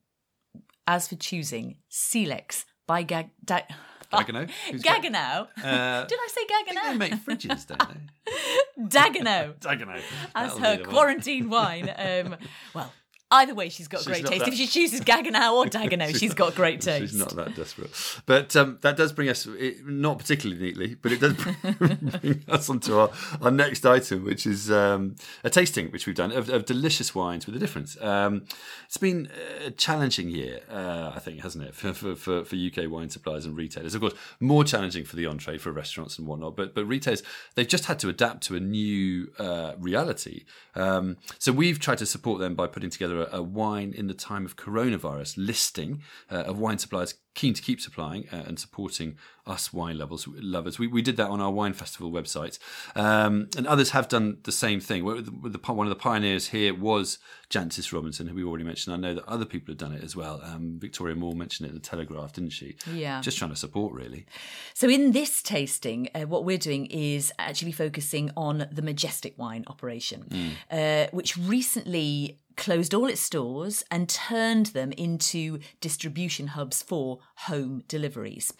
as 0.87 1.07
for 1.07 1.15
choosing 1.15 1.77
Silex 1.89 2.65
by 2.87 3.03
Gag. 3.03 3.29
Da- 3.43 3.67
Gaggenau? 4.11 4.47
Gaggenau. 4.71 5.47
Uh, 5.57 6.05
Did 6.05 6.17
I 6.17 6.27
say 6.29 6.41
Gaggenau? 6.45 6.91
they 6.91 6.97
make 6.97 7.13
fridges, 7.15 7.67
don't 7.67 7.79
they? 7.79 8.31
Dagenhau. 8.87 9.55
Dagenhau. 9.59 10.01
As 10.35 10.57
her 10.57 10.83
quarantine 10.83 11.49
wine. 11.49 11.89
Um, 11.97 12.35
well, 12.73 12.91
Either 13.29 13.53
way, 13.53 13.67
she's 13.67 13.89
got 13.89 13.99
she's 13.99 14.07
great 14.07 14.25
taste. 14.25 14.45
That... 14.45 14.47
If 14.47 14.55
she 14.55 14.67
chooses 14.67 15.01
Gaggenau 15.01 15.53
or 15.53 15.65
Dagenau, 15.69 16.17
she's 16.17 16.33
got 16.33 16.55
great 16.55 16.79
taste. 16.81 17.11
She's 17.11 17.19
not 17.19 17.35
that 17.35 17.55
desperate. 17.55 17.91
But 18.25 18.55
um, 18.55 18.77
that 18.81 18.95
does 18.95 19.11
bring 19.11 19.27
us, 19.27 19.45
it, 19.45 19.85
not 19.85 20.17
particularly 20.17 20.61
neatly, 20.61 20.95
but 20.95 21.11
it 21.11 21.19
does 21.19 21.33
bring 21.77 22.43
us 22.47 22.69
onto 22.69 22.97
our, 22.97 23.09
our 23.41 23.51
next 23.51 23.85
item, 23.85 24.23
which 24.23 24.47
is 24.47 24.71
um, 24.71 25.15
a 25.43 25.49
tasting, 25.49 25.91
which 25.91 26.07
we've 26.07 26.15
done, 26.15 26.31
of, 26.31 26.47
of 26.49 26.65
delicious 26.65 27.13
wines 27.13 27.45
with 27.45 27.55
a 27.57 27.59
difference. 27.59 28.01
Um, 28.01 28.45
it's 28.85 28.95
been 28.95 29.27
a 29.65 29.71
challenging 29.71 30.29
year, 30.29 30.61
uh, 30.71 31.11
I 31.13 31.19
think, 31.19 31.41
hasn't 31.41 31.65
it, 31.65 31.75
for, 31.75 31.91
for, 31.93 32.15
for, 32.15 32.45
for, 32.45 32.55
UK 32.55 32.89
wine 32.89 33.09
suppliers 33.09 33.45
and 33.45 33.57
retailers. 33.57 33.93
Of 33.93 34.01
course, 34.01 34.13
more 34.39 34.63
challenging 34.63 35.03
for 35.03 35.17
the 35.17 35.25
entree, 35.25 35.57
for 35.57 35.73
restaurants 35.73 36.17
and 36.17 36.27
whatnot, 36.27 36.55
but, 36.55 36.73
but 36.73 36.85
retailers, 36.85 37.23
they've 37.55 37.67
just 37.67 37.85
had 37.85 37.99
to 37.99 38.09
adapt 38.09 38.43
to 38.43 38.55
a 38.55 38.61
new 38.61 39.31
uh, 39.37 39.73
reality. 39.77 40.45
Um, 40.75 41.17
so 41.39 41.51
we've 41.51 41.79
tried 41.79 41.97
to 41.97 42.05
support 42.05 42.39
them 42.39 42.55
by 42.55 42.67
putting 42.67 42.89
together 42.89 43.16
a, 43.21 43.37
a 43.37 43.41
wine 43.41 43.93
in 43.95 44.07
the 44.07 44.13
time 44.13 44.45
of 44.45 44.55
coronavirus 44.55 45.35
listing 45.37 46.01
uh, 46.31 46.43
of 46.43 46.59
wine 46.59 46.77
suppliers 46.77 47.15
keen 47.37 47.53
to 47.53 47.61
keep 47.61 47.79
supplying 47.79 48.27
uh, 48.33 48.43
and 48.47 48.59
supporting 48.59 49.15
us 49.45 49.71
wine 49.71 49.97
lovers. 49.97 50.27
lovers. 50.27 50.79
We, 50.79 50.87
we 50.87 51.03
did 51.03 51.17
that 51.17 51.29
on 51.29 51.39
our 51.39 51.51
wine 51.51 51.73
festival 51.73 52.11
website, 52.11 52.57
um, 52.95 53.47
and 53.55 53.67
others 53.67 53.91
have 53.91 54.09
done 54.09 54.39
the 54.43 54.51
same 54.51 54.79
thing. 54.79 55.05
One 55.05 55.19
of 55.19 55.53
the 55.53 55.95
pioneers 55.95 56.47
here 56.47 56.73
was 56.73 57.19
Jancis 57.51 57.93
Robinson, 57.93 58.27
who 58.27 58.35
we 58.35 58.43
already 58.43 58.63
mentioned. 58.63 58.95
I 58.95 58.97
know 58.97 59.13
that 59.13 59.25
other 59.29 59.45
people 59.45 59.71
have 59.71 59.77
done 59.77 59.93
it 59.93 60.03
as 60.03 60.15
well. 60.15 60.41
Um, 60.43 60.79
Victoria 60.79 61.15
Moore 61.15 61.35
mentioned 61.35 61.67
it 61.67 61.69
in 61.69 61.75
the 61.75 61.81
Telegraph, 61.81 62.33
didn't 62.33 62.49
she? 62.49 62.75
Yeah. 62.91 63.21
Just 63.21 63.37
trying 63.37 63.51
to 63.51 63.55
support, 63.55 63.93
really. 63.93 64.25
So 64.73 64.89
in 64.89 65.11
this 65.11 65.43
tasting, 65.43 66.09
uh, 66.15 66.21
what 66.21 66.43
we're 66.43 66.57
doing 66.57 66.87
is 66.87 67.31
actually 67.37 67.71
focusing 67.71 68.31
on 68.35 68.67
the 68.71 68.81
Majestic 68.81 69.37
Wine 69.37 69.63
operation, 69.67 70.25
mm. 70.27 71.05
uh, 71.05 71.09
which 71.11 71.37
recently 71.37 72.39
closed 72.57 72.93
all 72.93 73.05
its 73.05 73.21
stores 73.21 73.83
and 73.89 74.09
turned 74.09 74.67
them 74.67 74.91
into 74.93 75.59
distribution 75.79 76.47
hubs 76.47 76.81
for 76.81 77.19
home 77.35 77.83
deliveries. 77.87 78.51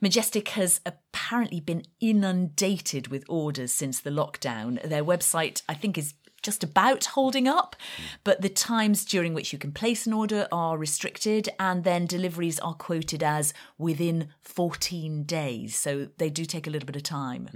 Majestic 0.00 0.48
has 0.50 0.80
apparently 0.84 1.60
been 1.60 1.84
inundated 2.00 3.08
with 3.08 3.24
orders 3.28 3.72
since 3.72 4.00
the 4.00 4.10
lockdown. 4.10 4.82
Their 4.82 5.04
website, 5.04 5.62
I 5.68 5.74
think, 5.74 5.96
is 5.96 6.14
just 6.44 6.62
about 6.62 7.06
holding 7.06 7.48
up, 7.48 7.74
but 8.22 8.42
the 8.42 8.48
times 8.48 9.04
during 9.04 9.34
which 9.34 9.52
you 9.52 9.58
can 9.58 9.72
place 9.72 10.06
an 10.06 10.12
order 10.12 10.46
are 10.52 10.78
restricted, 10.78 11.48
and 11.58 11.82
then 11.82 12.06
deliveries 12.06 12.60
are 12.60 12.74
quoted 12.74 13.22
as 13.22 13.52
within 13.78 14.28
14 14.42 15.24
days. 15.24 15.74
So 15.74 16.08
they 16.18 16.30
do 16.30 16.44
take 16.44 16.66
a 16.66 16.70
little 16.70 16.86
bit 16.86 16.96
of 16.96 17.02
time. 17.02 17.48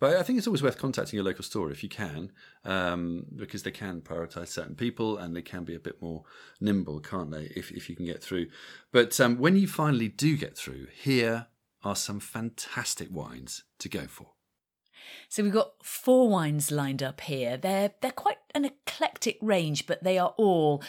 But 0.00 0.16
I 0.16 0.22
think 0.22 0.38
it's 0.38 0.46
always 0.48 0.62
worth 0.62 0.78
contacting 0.78 1.16
your 1.16 1.24
local 1.24 1.44
store 1.44 1.70
if 1.70 1.82
you 1.82 1.88
can, 1.88 2.32
um, 2.64 3.26
because 3.36 3.62
they 3.62 3.70
can 3.70 4.00
prioritise 4.00 4.48
certain 4.48 4.74
people 4.74 5.18
and 5.18 5.36
they 5.36 5.42
can 5.42 5.64
be 5.64 5.74
a 5.74 5.80
bit 5.80 6.00
more 6.00 6.24
nimble, 6.60 7.00
can't 7.00 7.30
they? 7.30 7.52
If 7.54 7.70
if 7.70 7.88
you 7.88 7.94
can 7.94 8.06
get 8.06 8.22
through. 8.22 8.46
But 8.90 9.20
um, 9.20 9.38
when 9.38 9.56
you 9.56 9.68
finally 9.68 10.08
do 10.08 10.36
get 10.36 10.56
through, 10.56 10.86
here 10.92 11.46
are 11.82 11.96
some 11.96 12.18
fantastic 12.20 13.08
wines 13.12 13.64
to 13.78 13.88
go 13.88 14.06
for. 14.06 14.33
So 15.28 15.42
we've 15.42 15.52
got 15.52 15.72
four 15.82 16.28
wines 16.28 16.70
lined 16.70 17.02
up 17.02 17.20
here. 17.22 17.56
They're 17.56 17.92
they're 18.00 18.10
quite 18.10 18.38
an 18.54 18.64
eclectic 18.64 19.38
range, 19.40 19.86
but 19.86 20.02
they 20.02 20.18
are 20.18 20.34
all 20.36 20.82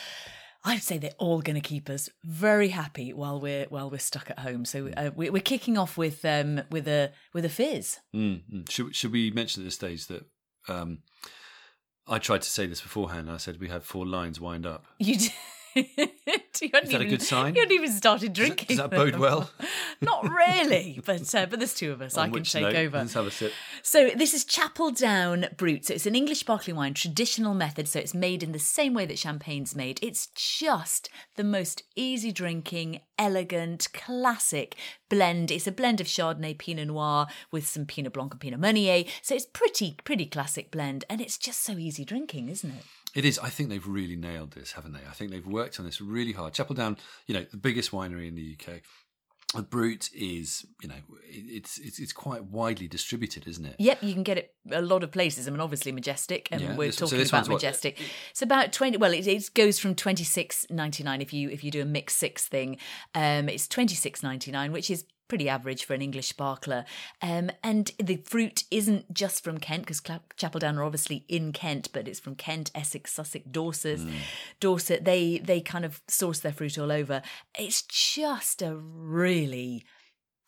I'd 0.68 0.82
say 0.82 0.98
they're 0.98 1.12
all 1.20 1.42
going 1.42 1.62
to 1.62 1.62
keep 1.62 1.92
us 1.92 2.10
very 2.24 2.70
happy 2.70 3.14
while 3.14 3.40
we're 3.40 3.66
while 3.66 3.90
we're 3.90 4.00
stuck 4.00 4.32
at 4.32 4.40
home. 4.40 4.66
So 4.66 4.90
uh, 4.98 5.12
we, 5.16 5.30
we're 5.30 5.42
kicking 5.42 5.78
off 5.78 5.96
with 5.96 6.26
um 6.26 6.62
with 6.72 6.88
a 6.88 7.12
with 7.34 7.46
a 7.46 7.50
fizz. 7.50 8.00
Mm, 8.16 8.42
mm. 8.52 8.72
Should 8.72 8.96
should 8.96 9.12
we 9.12 9.30
mention 9.30 9.62
at 9.62 9.66
this 9.66 9.76
stage 9.76 10.08
that 10.08 10.26
um, 10.68 11.00
I 12.08 12.18
tried 12.18 12.42
to 12.42 12.50
say 12.50 12.66
this 12.66 12.82
beforehand? 12.82 13.30
I 13.30 13.38
said 13.38 13.60
we 13.60 13.70
had 13.70 13.84
four 13.84 14.08
lines 14.08 14.42
wind 14.42 14.66
up. 14.66 14.86
You. 14.98 15.18
d- 15.18 15.34
you 16.62 16.70
hadn't 16.74 16.88
Is 16.88 16.92
that 16.94 17.02
a 17.02 17.04
even- 17.06 17.10
good 17.18 17.22
sign? 17.22 17.56
You 17.56 17.62
hadn't 17.62 17.76
even 17.76 17.92
started 17.92 18.34
Does 18.34 18.48
that, 18.50 18.56
drinking. 18.56 18.68
does 18.68 18.78
that 18.78 18.92
bode 18.92 19.16
well? 19.18 19.50
Not 20.02 20.30
really, 20.30 21.02
but 21.06 21.34
uh, 21.36 21.46
but 21.46 21.60
there's 21.60 21.74
two 21.74 21.92
of 21.92 22.02
us. 22.02 22.18
I 22.18 22.30
can 22.30 22.44
take 22.44 22.64
note, 22.64 22.76
over. 22.76 22.98
Let's 22.98 23.14
have 23.14 23.28
a 23.28 23.32
sip. 23.32 23.54
So 23.82 24.10
this 24.16 24.34
is 24.34 24.46
Chapel 24.46 24.92
Down 24.92 25.48
Brut. 25.58 25.86
So 25.86 25.94
it's 25.94 26.06
an 26.06 26.16
English 26.16 26.40
sparkling 26.40 26.76
wine, 26.76 26.94
traditional 26.94 27.54
method. 27.54 27.88
So 27.88 28.00
it's 28.00 28.14
made 28.14 28.44
in 28.44 28.52
the 28.52 28.60
same 28.60 28.94
way 28.94 29.06
that 29.06 29.18
champagne's 29.18 29.76
made. 29.76 30.00
It's 30.02 30.28
just 30.28 31.10
the 31.36 31.44
most 31.44 31.84
easy 31.96 32.32
drinking, 32.32 33.02
elegant, 33.18 33.88
classic 33.94 34.76
blend. 35.10 35.52
It's 35.52 35.68
a 35.68 35.72
blend 35.72 36.02
of 36.02 36.08
Chardonnay, 36.08 36.58
Pinot 36.58 36.88
Noir 36.88 37.28
with 37.52 37.68
some 37.68 37.86
Pinot 37.86 38.14
Blanc 38.14 38.34
and 38.34 38.42
Pinot 38.42 38.60
Meunier. 38.60 39.04
So 39.22 39.36
it's 39.36 39.46
pretty, 39.46 39.98
pretty 40.04 40.26
classic 40.26 40.72
blend, 40.72 41.06
and 41.10 41.22
it's 41.22 41.38
just 41.38 41.64
so 41.64 41.74
easy 41.74 42.04
drinking, 42.06 42.50
isn't 42.50 42.72
it? 42.72 42.84
It 43.16 43.26
is. 43.26 43.40
I 43.40 43.50
think 43.50 43.70
they've 43.70 43.88
really 43.88 44.16
nailed 44.18 44.52
this, 44.52 44.74
haven't 44.74 44.94
they? 44.94 45.00
I 45.10 45.14
think 45.14 45.32
they've 45.32 45.48
worked 45.48 45.80
on 45.80 45.86
this 45.86 46.00
really 46.02 46.34
hard. 46.34 46.54
Chapel 46.54 46.76
Down, 46.76 46.98
you 47.28 47.34
know, 47.34 47.44
the 47.50 47.58
biggest 47.58 47.92
winery 47.92 48.28
in 48.28 48.36
the 48.36 48.56
UK. 48.60 48.82
The 49.54 49.62
Brut 49.62 50.10
is, 50.14 50.66
you 50.82 50.90
know, 50.90 50.96
it's 51.30 51.78
it's 51.78 51.98
it's 52.00 52.12
quite 52.12 52.44
widely 52.44 52.88
distributed, 52.90 53.48
isn't 53.48 53.64
it? 53.64 53.76
Yep, 53.80 54.00
you 54.04 54.14
can 54.14 54.24
get 54.24 54.38
it 54.38 54.54
a 54.70 54.82
lot 54.82 55.02
of 55.02 55.12
places. 55.12 55.48
I 55.48 55.52
mean, 55.52 55.62
obviously 55.62 55.94
Majestic, 55.94 56.50
and 56.52 56.60
Yeah, 56.60 56.76
we're 56.76 56.88
this- 56.88 56.98
talking 56.98 57.18
this 57.20 57.30
about 57.30 57.38
one's 57.38 57.50
what- 57.50 57.56
Majestic. 57.58 58.02
It's 58.32 58.42
about 58.42 58.74
twenty. 58.74 58.98
Well, 58.98 59.14
it, 59.14 59.26
it 59.28 59.50
goes 59.54 59.80
from 59.80 59.96
twenty 59.96 60.26
six 60.26 60.66
ninety 60.70 61.04
nine 61.04 61.22
if 61.22 61.32
you 61.32 61.50
if 61.50 61.64
you 61.64 61.72
do 61.72 61.82
a 61.82 61.86
mix 61.86 62.16
six 62.16 62.48
thing. 62.50 62.78
Um, 63.14 63.48
it's 63.48 63.68
twenty 63.68 63.96
six 63.96 64.22
ninety 64.24 64.52
nine, 64.52 64.74
which 64.74 64.90
is 64.92 65.06
pretty 65.28 65.50
average 65.50 65.86
for 65.86 65.94
an 65.94 66.02
English 66.02 66.28
sparkler. 66.28 66.86
Um, 67.22 67.52
and 67.64 67.92
the 67.98 68.18
fruit 68.18 68.64
isn't 68.72 69.14
just 69.14 69.44
from 69.44 69.58
Kent 69.58 69.84
because 69.84 70.02
Chapel 70.38 70.60
Down 70.60 70.78
are 70.78 70.84
obviously 70.84 71.26
in 71.28 71.52
Kent, 71.54 71.90
but 71.94 72.08
it's 72.08 72.20
from 72.20 72.36
Kent, 72.36 72.72
Essex, 72.76 73.14
Sussex, 73.14 73.46
Dorset. 73.50 74.00
Dorset. 74.60 75.06
They 75.06 75.40
they 75.40 75.62
kind 75.62 75.86
of 75.86 76.02
source 76.08 76.40
their 76.40 76.52
fruit 76.52 76.78
all 76.78 76.92
over. 76.92 77.22
It's 77.58 77.82
just 77.84 78.62
a 78.62 78.76
really 78.76 79.86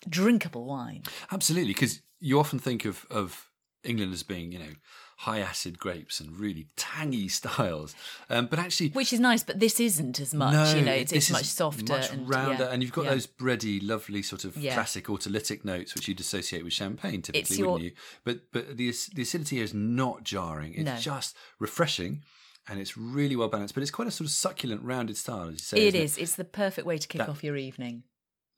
drinkable 0.08 0.66
wine. 0.66 1.04
Absolutely, 1.32 1.74
because 1.74 2.02
you 2.20 2.40
often 2.40 2.60
think 2.60 2.86
of 2.86 3.06
of 3.10 3.50
England 3.84 4.14
as 4.14 4.24
being, 4.24 4.52
you 4.52 4.60
know, 4.60 4.74
high 5.22 5.40
acid 5.40 5.80
grapes 5.80 6.20
and 6.20 6.40
really 6.40 6.68
tangy 6.76 7.28
styles, 7.40 7.96
um, 8.30 8.46
but 8.46 8.60
actually. 8.60 8.90
Which 8.90 9.12
is 9.12 9.20
nice, 9.20 9.44
but 9.44 9.60
this 9.60 9.80
isn't 9.80 10.20
as 10.20 10.34
much. 10.34 10.54
no, 10.54 10.76
you 10.80 10.86
know, 10.86 10.94
it's, 10.94 11.12
it's 11.12 11.32
much 11.32 11.46
softer 11.46 11.92
much 11.94 12.12
and 12.12 12.30
rounder, 12.30 12.66
yeah, 12.66 12.70
and 12.72 12.84
you've 12.84 12.92
got 12.94 13.06
yeah. 13.06 13.12
those 13.12 13.26
bready, 13.28 13.80
lovely 13.86 14.22
sort 14.22 14.46
of 14.46 14.56
Yeah. 14.58 14.74
classic 14.76 15.10
autolytic 15.10 15.66
notes 15.66 15.96
which 15.96 16.08
you'd 16.08 16.20
associate 16.20 16.64
with 16.64 16.74
champagne, 16.74 17.22
typically, 17.22 17.58
your- 17.58 17.74
wouldn't 17.74 17.92
you? 17.92 17.98
But 18.24 18.52
but 18.52 18.78
the 18.78 18.94
the 19.16 19.22
acidity 19.24 19.60
is 19.60 19.74
not 19.74 20.24
jarring; 20.24 20.74
it's 20.76 20.84
No. 20.86 20.98
just 20.98 21.36
refreshing, 21.60 22.24
and 22.70 22.80
it's 22.80 22.96
really 22.98 23.36
well 23.36 23.48
balanced. 23.48 23.74
But 23.74 23.82
it's 23.82 23.92
quite 23.92 24.08
a 24.08 24.12
sort 24.12 24.26
of 24.28 24.32
succulent, 24.32 24.84
rounded 24.84 25.18
style, 25.18 25.48
as 25.48 25.54
you 25.54 25.58
say. 25.60 25.88
It 25.88 25.96
is. 25.96 26.18
It's 26.18 26.36
the 26.36 26.44
perfect 26.46 26.86
way 26.86 26.98
to 27.00 27.08
kick 27.08 27.20
That- 27.20 27.30
off 27.30 27.44
your 27.44 27.58
evening, 27.58 28.04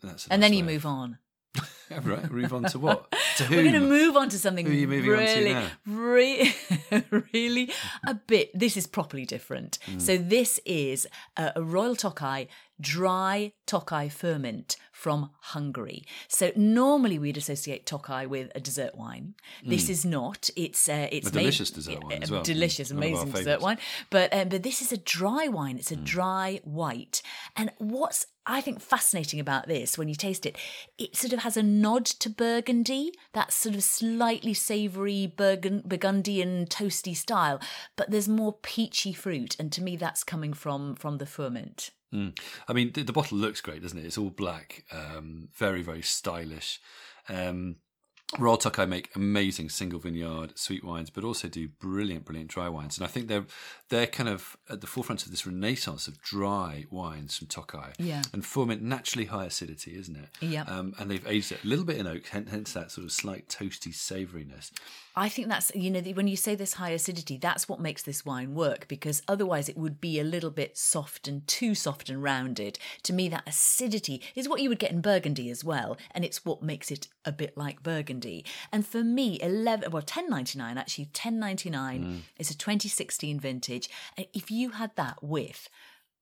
and 0.02 0.12
nice 0.12 0.26
then 0.26 0.52
you 0.54 0.66
way. 0.66 0.74
move 0.74 0.86
on. 0.86 1.20
Right. 2.04 2.30
Move 2.30 2.54
on 2.54 2.66
to 2.66 2.78
what? 2.78 3.12
To? 3.40 3.50
We're 3.50 3.64
going 3.64 3.74
to 3.74 3.80
move 3.80 4.16
on 4.18 4.30
to 4.30 4.38
something 4.38 4.66
Who 4.66 4.72
are 4.72 4.76
you 4.76 4.88
moving 4.88 5.12
on 5.12 5.20
to 5.20 5.26
really, 5.26 5.56
re- 5.86 7.24
really 7.34 7.72
a 8.06 8.14
bit. 8.14 8.58
This 8.58 8.76
is 8.76 8.86
properly 8.86 9.26
different. 9.26 9.80
Mm. 9.86 10.02
So 10.02 10.18
this 10.18 10.60
is 10.66 11.08
a, 11.38 11.54
a 11.56 11.64
Royal 11.64 11.96
Tokai 11.96 12.48
dry 12.82 13.52
Tokai 13.66 14.08
Furmint 14.10 14.76
from 14.92 15.30
Hungary. 15.42 16.04
So 16.28 16.52
normally 16.56 17.18
we'd 17.20 17.38
associate 17.38 17.86
Tokai 17.86 18.26
with 18.26 18.52
a 18.56 18.60
dessert 18.60 18.96
wine. 18.96 19.36
This 19.66 19.90
is 19.90 20.06
not. 20.06 20.50
It's 20.56 20.90
uh, 20.90 21.08
it's 21.12 21.30
Mm. 21.30 21.32
A 21.32 21.36
made- 21.36 21.42
delicious 21.44 21.72
dessert 21.72 22.04
wine 22.04 22.24
as 22.24 22.32
well. 22.32 22.44
Delicious, 22.44 22.92
Mm, 22.92 22.96
one 22.96 23.04
of 23.04 23.14
our 23.14 23.22
amazing 23.24 23.34
dessert 23.44 23.62
wine. 23.62 23.78
But 24.10 24.34
um, 24.34 24.50
but 24.50 24.64
this 24.64 24.82
is 24.82 24.92
a 24.92 24.98
dry 24.98 25.48
wine. 25.48 25.78
It's 25.78 25.92
a 25.92 25.96
Mm. 25.98 26.04
dry 26.04 26.60
white. 26.64 27.22
And 27.56 27.72
what's 27.78 28.26
I 28.46 28.62
think 28.62 28.82
fascinating 28.82 29.40
about 29.40 29.68
this 29.68 29.96
when 29.98 30.08
you 30.10 30.16
taste 30.16 30.44
it, 30.46 30.58
it 30.98 31.16
sort 31.16 31.34
of 31.34 31.40
has 31.40 31.56
a 31.56 31.62
nod 31.62 32.06
to 32.06 32.30
Burgundy, 32.32 33.12
that 33.34 33.54
sort 33.54 33.76
of 33.76 33.84
slightly 33.84 34.56
savoury 34.56 35.32
Burgund- 35.38 35.84
Burgundian 35.84 36.66
toasty 36.66 37.16
style. 37.16 37.60
But 37.96 38.10
there's 38.10 38.28
more 38.28 38.54
peachy 38.54 39.14
fruit, 39.14 39.56
and 39.60 39.72
to 39.74 39.84
me 39.84 39.96
that's 39.98 40.24
coming 40.24 40.54
from 40.54 40.96
from 40.96 41.20
the 41.20 41.26
Furmint. 41.26 41.92
Mm. 42.14 42.38
I 42.68 42.74
mean, 42.74 42.92
the, 42.94 43.04
the 43.04 43.14
bottle 43.14 43.38
looks 43.38 43.62
great, 43.62 43.82
doesn't 43.82 43.98
it? 43.98 44.06
It's 44.06 44.18
all 44.18 44.32
black, 44.32 44.84
um, 44.92 45.50
very, 45.54 45.82
very 45.82 46.02
stylish. 46.02 46.80
Um, 47.28 47.76
Royal 48.38 48.58
Tokai 48.58 48.86
make 48.86 49.10
amazing 49.16 49.70
single 49.70 50.00
vineyard 50.00 50.58
sweet 50.58 50.84
wines, 50.84 51.10
but 51.10 51.24
also 51.24 51.48
do 51.48 51.68
brilliant, 51.68 52.26
brilliant 52.26 52.52
dry 52.52 52.70
wines. 52.70 52.98
And 52.98 53.04
I 53.06 53.08
think 53.08 53.28
they're 53.28 53.46
they're 53.90 54.06
kind 54.06 54.30
of 54.30 54.56
at 54.70 54.82
the 54.82 54.88
forefront 54.88 55.26
of 55.26 55.32
this 55.32 55.48
renaissance 55.48 56.08
of 56.08 56.22
dry 56.22 56.86
wines 56.92 57.36
from 57.38 57.48
Tokai. 57.48 57.94
Yeah. 57.98 58.22
And 58.32 58.44
Furmint 58.44 58.82
naturally 58.82 59.26
high 59.26 59.46
acidity, 59.46 59.98
isn't 59.98 60.16
it? 60.16 60.30
Yeah. 60.42 60.64
Um, 60.68 60.94
and 61.00 61.10
they've 61.10 61.26
aged 61.26 61.54
it 61.54 61.64
a 61.64 61.68
little 61.68 61.86
bit 61.86 61.98
in 61.98 62.06
oak, 62.06 62.28
hence, 62.28 62.52
hence 62.52 62.74
that 62.74 62.92
sort 62.92 63.06
of 63.06 63.12
slight 63.12 63.50
toasty 63.50 63.92
savouriness. 63.92 64.72
I 65.16 65.28
think 65.28 65.48
that's 65.48 65.72
you 65.74 65.90
know 65.90 66.00
when 66.00 66.28
you 66.28 66.38
say 66.38 66.54
this 66.54 66.74
high 66.74 66.92
acidity, 66.92 67.38
that's 67.38 67.68
what 67.68 67.80
makes 67.80 68.04
this 68.04 68.24
wine 68.26 68.54
work 68.54 68.88
because 68.88 69.24
otherwise 69.28 69.68
it 69.68 69.78
would 69.78 70.00
be 70.00 70.20
a 70.20 70.24
little 70.24 70.52
bit 70.52 70.78
soft 70.78 71.28
and 71.28 71.48
too 71.48 71.74
soft 71.74 72.10
and 72.10 72.22
rounded. 72.22 72.78
To 73.04 73.14
me, 73.14 73.28
that 73.30 73.48
acidity 73.48 74.22
is 74.36 74.48
what 74.48 74.62
you 74.62 74.70
would 74.70 74.78
get 74.78 74.92
in 74.92 75.02
Burgundy 75.02 75.50
as 75.50 75.64
well, 75.64 75.98
and 76.12 76.24
it's 76.24 76.46
what 76.46 76.62
makes 76.62 76.92
it 76.92 77.08
a 77.26 77.32
bit 77.32 77.58
like 77.58 77.82
Burgundy. 77.82 78.19
And 78.72 78.86
for 78.86 79.04
me, 79.04 79.40
eleven 79.42 79.92
well 79.92 80.04
ten 80.04 80.30
ninety 80.30 80.58
nine 80.58 80.78
actually 80.78 81.06
ten 81.14 81.40
ninety 81.40 81.70
nine 81.70 82.04
mm. 82.04 82.20
is 82.38 82.52
a 82.52 82.58
twenty 82.58 82.90
sixteen 82.90 83.40
vintage. 83.40 83.90
And 84.18 84.28
if 84.34 84.52
you 84.52 84.72
had 84.72 84.96
that 84.96 85.24
with 85.24 85.70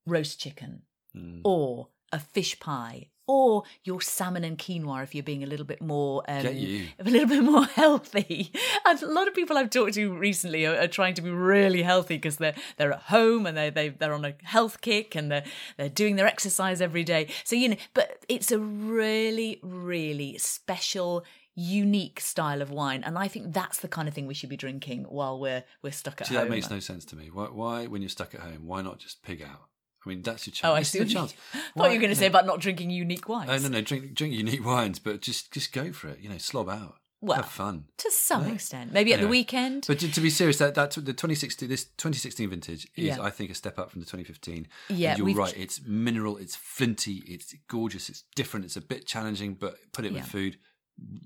roast 0.06 0.40
chicken 0.40 0.84
mm. 1.16 1.42
or 1.44 1.90
a 2.12 2.20
fish 2.20 2.60
pie. 2.60 3.10
Or 3.30 3.64
your 3.84 4.00
salmon 4.00 4.46
and 4.46 4.58
quinoa 4.58 5.04
if 5.04 5.14
you're 5.14 5.22
being 5.22 5.44
a 5.44 5.48
little 5.48 5.66
bit 5.66 5.82
more 5.82 6.24
um, 6.30 6.44
Get 6.44 6.56
you. 6.56 6.88
a 7.00 7.04
little 7.04 7.28
bit 7.28 7.44
more 7.44 7.66
healthy. 7.66 8.54
And 8.86 9.04
a 9.04 9.12
lot 9.12 9.28
of 9.28 9.34
people 9.34 9.58
I've 9.58 9.70
talked 9.70 9.96
to 9.96 10.14
recently 10.14 10.66
are, 10.66 10.78
are 10.78 10.88
trying 10.88 11.14
to 11.16 11.22
be 11.22 11.30
really 11.30 11.84
healthy 11.84 12.16
because 12.16 12.38
they're 12.38 12.56
they're 12.78 12.94
at 12.94 13.02
home 13.02 13.46
and 13.46 13.58
they 13.58 13.70
they 13.70 13.90
they're 13.90 14.14
on 14.14 14.24
a 14.24 14.36
health 14.44 14.80
kick 14.80 15.14
and 15.14 15.30
they're 15.30 15.44
they're 15.76 15.90
doing 15.90 16.16
their 16.16 16.26
exercise 16.26 16.80
every 16.80 17.04
day. 17.04 17.28
So 17.44 17.58
you 17.58 17.68
know, 17.68 17.76
but 17.94 18.24
it's 18.30 18.50
a 18.50 18.60
really 18.60 19.60
really 19.62 20.38
special 20.38 21.26
unique 21.60 22.20
style 22.20 22.62
of 22.62 22.70
wine 22.70 23.04
and 23.04 23.18
i 23.18 23.28
think 23.28 23.52
that's 23.52 23.80
the 23.80 23.88
kind 23.88 24.08
of 24.08 24.14
thing 24.14 24.28
we 24.28 24.34
should 24.36 24.50
be 24.50 24.56
drinking 24.56 25.04
while 25.10 25.40
we're 25.40 25.64
we're 25.82 25.92
stuck 25.92 26.22
at 26.22 26.28
See, 26.28 26.36
home 26.36 26.44
that 26.44 26.50
makes 26.52 26.70
no 26.70 26.80
sense 26.80 27.04
to 27.06 27.16
me. 27.16 27.30
Why, 27.34 27.46
why, 27.46 27.88
when 27.88 28.04
you're 28.04 28.10
stuck 28.10 28.36
at 28.36 28.42
home, 28.42 28.68
why 28.68 28.84
not 28.84 29.00
just 29.00 29.24
pig 29.24 29.42
out? 29.42 29.64
I 30.06 30.10
mean, 30.10 30.22
that's 30.22 30.46
your 30.46 30.54
chance. 30.54 30.70
oh 30.72 30.76
i 30.76 30.84
see 30.84 31.00
your 31.00 31.06
what 31.06 31.10
you- 31.10 31.16
chance. 31.18 31.34
I 31.56 31.60
Why- 31.74 31.88
you 31.88 31.96
were 31.96 32.02
going 32.02 32.14
to 32.14 32.16
say 32.20 32.28
about 32.28 32.46
not 32.46 32.60
drinking 32.62 32.92
unique 32.92 33.28
oh, 33.28 33.34
wines 33.34 33.50
Oh 33.50 33.58
no, 33.58 33.70
no, 33.70 33.82
drink 33.82 34.14
drink 34.14 34.34
unique 34.36 34.64
wines, 34.64 35.00
but 35.00 35.20
just 35.22 35.52
just 35.52 35.74
go 35.74 35.92
for 35.92 36.10
it. 36.10 36.20
You 36.22 36.30
know, 36.30 36.38
slob 36.38 36.70
out. 36.70 36.96
Well, 37.20 37.38
have 37.38 37.50
fun. 37.50 37.86
to 37.98 38.12
some 38.12 38.44
No. 38.48 38.54
extent 38.54 38.94
maybe 38.94 39.12
at 39.12 39.20
the 39.20 39.28
weekend 39.28 39.86
But 39.88 39.98
to, 40.00 40.12
to 40.12 40.22
be 40.22 40.30
serious, 40.30 40.60
that 40.60 40.76
that 40.76 40.92
the 40.92 41.02
2016 41.14 41.68
this 41.68 41.86
2016 41.86 42.48
vintage 42.52 42.88
is, 42.96 43.06
Yeah. 43.06 43.22
I 43.22 43.32
think, 43.32 43.50
a 43.50 43.56
step 43.56 43.80
up 43.80 43.90
from 43.90 44.02
the 44.02 44.06
2015. 44.06 44.68
Yeah, 44.90 45.16
and 45.16 45.28
you're 45.28 45.36
right. 45.36 45.58
It's 45.58 45.82
mineral. 45.84 46.38
It's 46.38 46.56
flinty. 46.56 47.24
It's 47.26 47.56
gorgeous. 47.68 48.08
It's 48.10 48.24
different. 48.36 48.66
It's 48.66 48.78
a 48.78 48.82
bit 48.82 49.08
challenging, 49.08 49.56
but 49.56 49.78
put 49.94 50.06
it 50.06 50.12
Yeah. 50.12 50.20
with 50.20 50.28
food. 50.30 50.58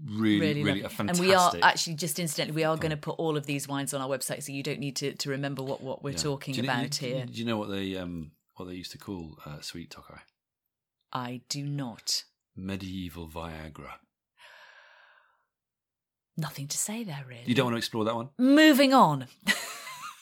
Really, 0.05 0.39
really, 0.39 0.63
lovely. 0.63 0.81
a 0.83 0.89
fantastic. 0.89 1.23
And 1.23 1.29
we 1.29 1.33
are 1.33 1.53
actually 1.61 1.95
just 1.95 2.19
incidentally, 2.19 2.55
we 2.55 2.63
are 2.63 2.75
going 2.75 2.91
to 2.91 2.97
put 2.97 3.15
all 3.17 3.37
of 3.37 3.45
these 3.45 3.67
wines 3.67 3.93
on 3.93 4.01
our 4.01 4.09
website, 4.09 4.43
so 4.43 4.51
you 4.51 4.63
don't 4.63 4.79
need 4.79 4.95
to, 4.97 5.13
to 5.13 5.29
remember 5.29 5.63
what, 5.63 5.81
what 5.81 6.03
we're 6.03 6.11
yeah. 6.11 6.17
talking 6.17 6.55
you 6.55 6.63
about 6.63 7.01
you- 7.01 7.09
here. 7.09 7.25
Do 7.25 7.33
you 7.33 7.45
know 7.45 7.57
what 7.57 7.69
they 7.69 7.95
um 7.95 8.31
what 8.55 8.67
they 8.67 8.75
used 8.75 8.91
to 8.91 8.97
call 8.97 9.37
uh, 9.45 9.61
sweet 9.61 9.89
Tokai? 9.89 10.19
I 11.13 11.41
do 11.49 11.65
not. 11.65 12.23
Medieval 12.55 13.29
Viagra. 13.29 13.93
Nothing 16.37 16.67
to 16.67 16.77
say 16.77 17.03
there, 17.03 17.23
really. 17.27 17.43
You 17.45 17.55
don't 17.55 17.65
want 17.65 17.75
to 17.75 17.79
explore 17.79 18.05
that 18.05 18.15
one? 18.15 18.29
Moving 18.37 18.93
on. 18.93 19.27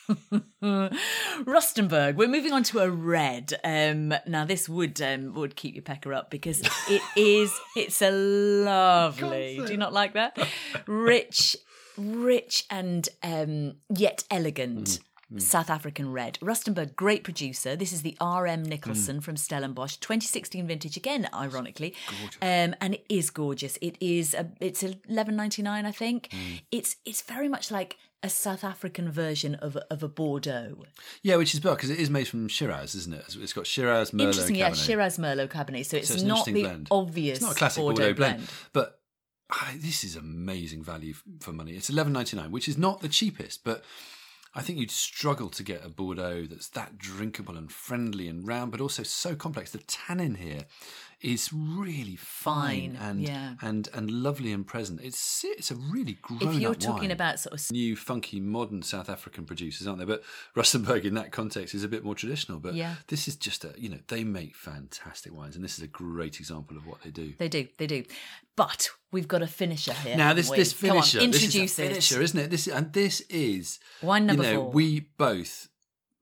Rustenburg. 0.61 2.15
We're 2.15 2.27
moving 2.27 2.51
on 2.53 2.63
to 2.63 2.79
a 2.79 2.89
red. 2.89 3.53
Um, 3.63 4.13
now 4.25 4.45
this 4.45 4.67
would 4.67 5.01
um, 5.01 5.33
would 5.35 5.55
keep 5.55 5.75
your 5.75 5.83
pecker 5.83 6.13
up 6.13 6.29
because 6.29 6.61
it 6.89 7.01
is. 7.15 7.53
It's 7.75 8.01
a 8.01 8.11
lovely. 8.11 9.61
Do 9.65 9.71
you 9.71 9.77
not 9.77 9.93
like 9.93 10.13
that? 10.13 10.37
Rich, 10.87 11.57
rich 11.97 12.65
and 12.69 13.07
um, 13.23 13.75
yet 13.89 14.23
elegant. 14.31 14.99
South 15.37 15.69
African 15.69 16.11
red. 16.11 16.39
Rustenburg, 16.41 16.95
great 16.95 17.23
producer. 17.23 17.75
This 17.75 17.93
is 17.93 18.01
the 18.01 18.17
RM 18.19 18.63
Nicholson 18.63 19.21
from 19.21 19.37
Stellenbosch, 19.37 19.97
2016 19.97 20.65
vintage 20.65 20.97
again, 20.97 21.29
ironically. 21.31 21.93
Um, 22.41 22.73
and 22.81 22.95
it 22.95 23.05
is 23.09 23.29
gorgeous. 23.29 23.77
It 23.79 23.95
is 23.99 24.33
a, 24.33 24.47
it's 24.59 24.81
11.99, 24.81 25.85
I 25.85 25.91
think. 25.91 26.33
It's 26.71 26.95
it's 27.05 27.21
very 27.21 27.47
much 27.47 27.69
like 27.69 27.97
a 28.21 28.29
South 28.29 28.63
African 28.63 29.11
version 29.11 29.55
of 29.55 29.75
a, 29.75 29.85
of 29.93 30.03
a 30.03 30.07
Bordeaux. 30.09 30.83
Yeah, 31.21 31.37
which 31.37 31.53
is 31.53 31.59
because 31.59 31.89
it 31.89 31.99
is 31.99 32.09
made 32.09 32.27
from 32.27 32.47
Shiraz, 32.47 32.95
isn't 32.95 33.13
it? 33.13 33.35
It's 33.39 33.53
got 33.53 33.65
Shiraz, 33.65 34.11
Merlot, 34.11 34.27
Interesting, 34.27 34.55
yeah, 34.55 34.73
Shiraz 34.73 35.17
Merlot 35.17 35.49
Cabernet. 35.49 35.85
So 35.85 35.97
it's, 35.97 36.09
So 36.09 36.15
it's 36.15 36.23
not 36.23 36.45
the 36.45 36.63
blend. 36.63 36.87
obvious 36.91 37.37
It's 37.37 37.45
not 37.45 37.55
a 37.55 37.57
classic 37.57 37.81
Bordeaux, 37.81 38.01
Bordeaux, 38.01 38.13
blend, 38.15 38.49
but 38.73 38.99
ah, 39.51 39.71
this 39.77 40.03
is 40.03 40.15
amazing 40.15 40.83
value 40.83 41.13
for 41.39 41.53
money. 41.53 41.73
It's 41.73 41.89
eleven 41.89 42.13
ninety 42.13 42.35
nine, 42.35 42.51
which 42.51 42.67
is 42.67 42.77
not 42.77 43.01
the 43.01 43.09
cheapest, 43.09 43.63
but 43.63 43.83
I 44.53 44.61
think 44.61 44.79
you'd 44.79 44.91
struggle 44.91 45.49
to 45.49 45.63
get 45.63 45.85
a 45.85 45.89
Bordeaux 45.89 46.45
that's 46.45 46.69
that 46.69 46.97
drinkable 46.97 47.55
and 47.55 47.71
friendly 47.71 48.27
and 48.27 48.45
round, 48.47 48.71
but 48.71 48.81
also 48.81 49.03
so 49.03 49.35
complex. 49.35 49.71
The 49.71 49.77
tannin 49.79 50.35
here 50.35 50.65
is 51.21 51.51
really 51.51 52.15
fine, 52.15 52.95
Fine, 52.95 52.97
and 53.01 53.21
yeah. 53.21 53.53
and 53.61 53.89
and 53.93 54.09
lovely 54.09 54.53
and 54.53 54.65
present. 54.65 55.01
It's 55.03 55.43
it's 55.43 55.69
a 55.69 55.75
really 55.75 56.17
grown 56.21 56.41
If 56.55 56.61
you're 56.61 56.73
talking 56.75 57.03
wine. 57.09 57.11
about 57.11 57.39
sort 57.39 57.53
of 57.59 57.71
new, 57.71 57.95
funky, 57.95 58.39
modern 58.39 58.81
South 58.83 59.09
African 59.09 59.45
producers, 59.45 59.85
aren't 59.85 59.99
they? 59.99 60.05
But 60.05 60.23
Rustenburg, 60.55 61.03
in 61.03 61.15
that 61.15 61.31
context, 61.31 61.75
is 61.75 61.83
a 61.83 61.89
bit 61.89 62.03
more 62.05 62.15
traditional. 62.15 62.59
But 62.59 62.75
Yeah. 62.75 62.95
this 63.07 63.27
is 63.27 63.35
just 63.35 63.65
a, 63.65 63.73
you 63.77 63.89
know, 63.89 63.99
they 64.07 64.23
make 64.23 64.55
fantastic 64.55 65.33
wines, 65.33 65.55
and 65.55 65.63
this 65.63 65.77
is 65.77 65.83
a 65.83 65.87
great 65.87 66.39
example 66.39 66.77
of 66.77 66.85
what 66.87 67.01
they 67.03 67.09
do. 67.11 67.33
They 67.37 67.49
do, 67.49 67.67
they 67.77 67.87
do. 67.87 68.03
But 68.55 68.89
we've 69.11 69.27
got 69.27 69.41
a 69.41 69.47
finisher 69.47 69.93
here. 69.93 70.15
Now 70.15 70.33
this 70.33 70.49
this 70.49 70.73
Come 70.73 70.91
on, 70.91 71.03
finisher, 71.03 71.19
this 71.19 71.35
is 71.35 71.43
a 71.43 71.47
introduce 71.47 71.79
it. 71.79 71.87
finisher, 71.89 72.21
isn't 72.21 72.39
it? 72.39 72.49
This 72.49 72.67
and 72.67 72.93
this 72.93 73.21
is 73.29 73.79
Wine 74.01 74.25
number 74.25 74.43
you 74.43 74.53
know, 74.53 74.61
four. 74.63 74.71
We 74.71 74.99
both 75.17 75.67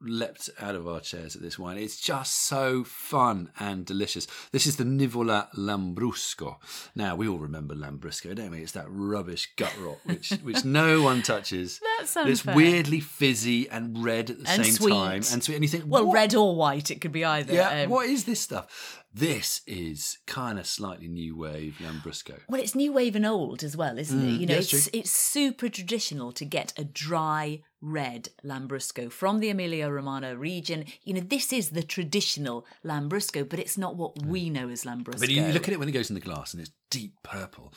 leapt 0.02 0.50
out 0.60 0.76
of 0.76 0.88
our 0.88 1.00
chairs 1.00 1.36
at 1.36 1.42
this 1.42 1.58
wine. 1.58 1.78
It's 1.78 2.00
just 2.00 2.34
so 2.36 2.84
fun 2.84 3.50
and 3.60 3.86
delicious. 3.86 4.28
This 4.52 4.66
is 4.68 4.78
the 4.78 4.84
Nivola 4.84 5.48
Lambrusco. 5.56 6.58
Now 6.96 7.16
we 7.16 7.28
all 7.28 7.38
remember 7.40 7.74
Lambrusco, 7.76 8.36
don't 8.36 8.52
we? 8.52 8.60
It's 8.62 8.74
that 8.74 8.86
rubbish 8.88 9.52
gut 9.56 9.74
rot 9.80 9.98
which 10.06 10.30
which 10.44 10.64
no 10.66 11.02
one 11.02 11.22
touches. 11.24 11.80
That's 12.00 12.14
But 12.14 12.30
It's 12.30 12.46
weirdly 12.46 13.00
fizzy 13.00 13.70
and 13.70 14.04
red 14.04 14.30
at 14.30 14.44
the 14.44 14.50
And 14.50 14.66
same 14.66 14.74
sweet. 14.74 14.92
time, 14.94 15.24
and 15.32 15.44
sweet. 15.44 15.56
And 15.56 15.64
you 15.64 15.70
think, 15.70 15.86
Well, 15.88 16.06
what? 16.06 16.14
red 16.14 16.36
or 16.36 16.56
white, 16.56 16.92
it 16.92 17.02
could 17.02 17.12
be 17.12 17.26
either. 17.26 17.54
Yeah, 17.54 17.84
Um, 17.84 17.90
what 17.90 18.08
is 18.08 18.26
this 18.26 18.40
stuff? 18.40 19.04
This 19.18 19.62
is 19.66 20.20
kind 20.28 20.60
of 20.60 20.68
slightly 20.68 21.08
new 21.08 21.36
wave 21.36 21.78
Lambrusco. 21.82 22.40
Well, 22.48 22.62
it's 22.62 22.76
new 22.76 22.94
wave 22.94 23.16
and 23.16 23.26
old 23.26 23.64
as 23.64 23.76
well, 23.76 23.98
isn't 23.98 24.24
it? 24.24 24.40
You 24.42 24.46
know, 24.46 24.54
Mm, 24.54 24.72
yeah, 24.72 24.78
it's 24.80 24.90
it's 24.94 25.10
super 25.10 25.70
traditional 25.70 26.32
to 26.34 26.46
get 26.46 26.74
a 26.78 26.84
dry 26.84 27.64
red 27.82 28.30
Lambrusco 28.44 29.12
from 29.12 29.40
the 29.40 29.50
Emilia 29.50 29.90
Romagna 29.90 30.38
region. 30.38 30.86
You 31.04 31.16
know, 31.16 31.22
this 31.22 31.52
is 31.52 31.72
the 31.72 31.84
traditional 31.84 32.66
Lambrusco, 32.86 33.48
but 33.48 33.60
it's 33.60 33.78
not 33.78 33.96
what 33.96 34.24
we 34.24 34.50
know 34.50 34.70
as 34.70 34.84
Lambrusco. 34.84 35.20
But 35.20 35.30
you 35.30 35.42
look 35.42 35.68
at 35.68 35.74
it 35.74 35.80
when 35.80 35.90
it 35.90 35.94
goes 35.94 36.10
in 36.10 36.16
the 36.16 36.22
glass 36.22 36.54
and 36.54 36.62
it's 36.62 36.72
deep 36.92 37.14
purple. 37.24 37.74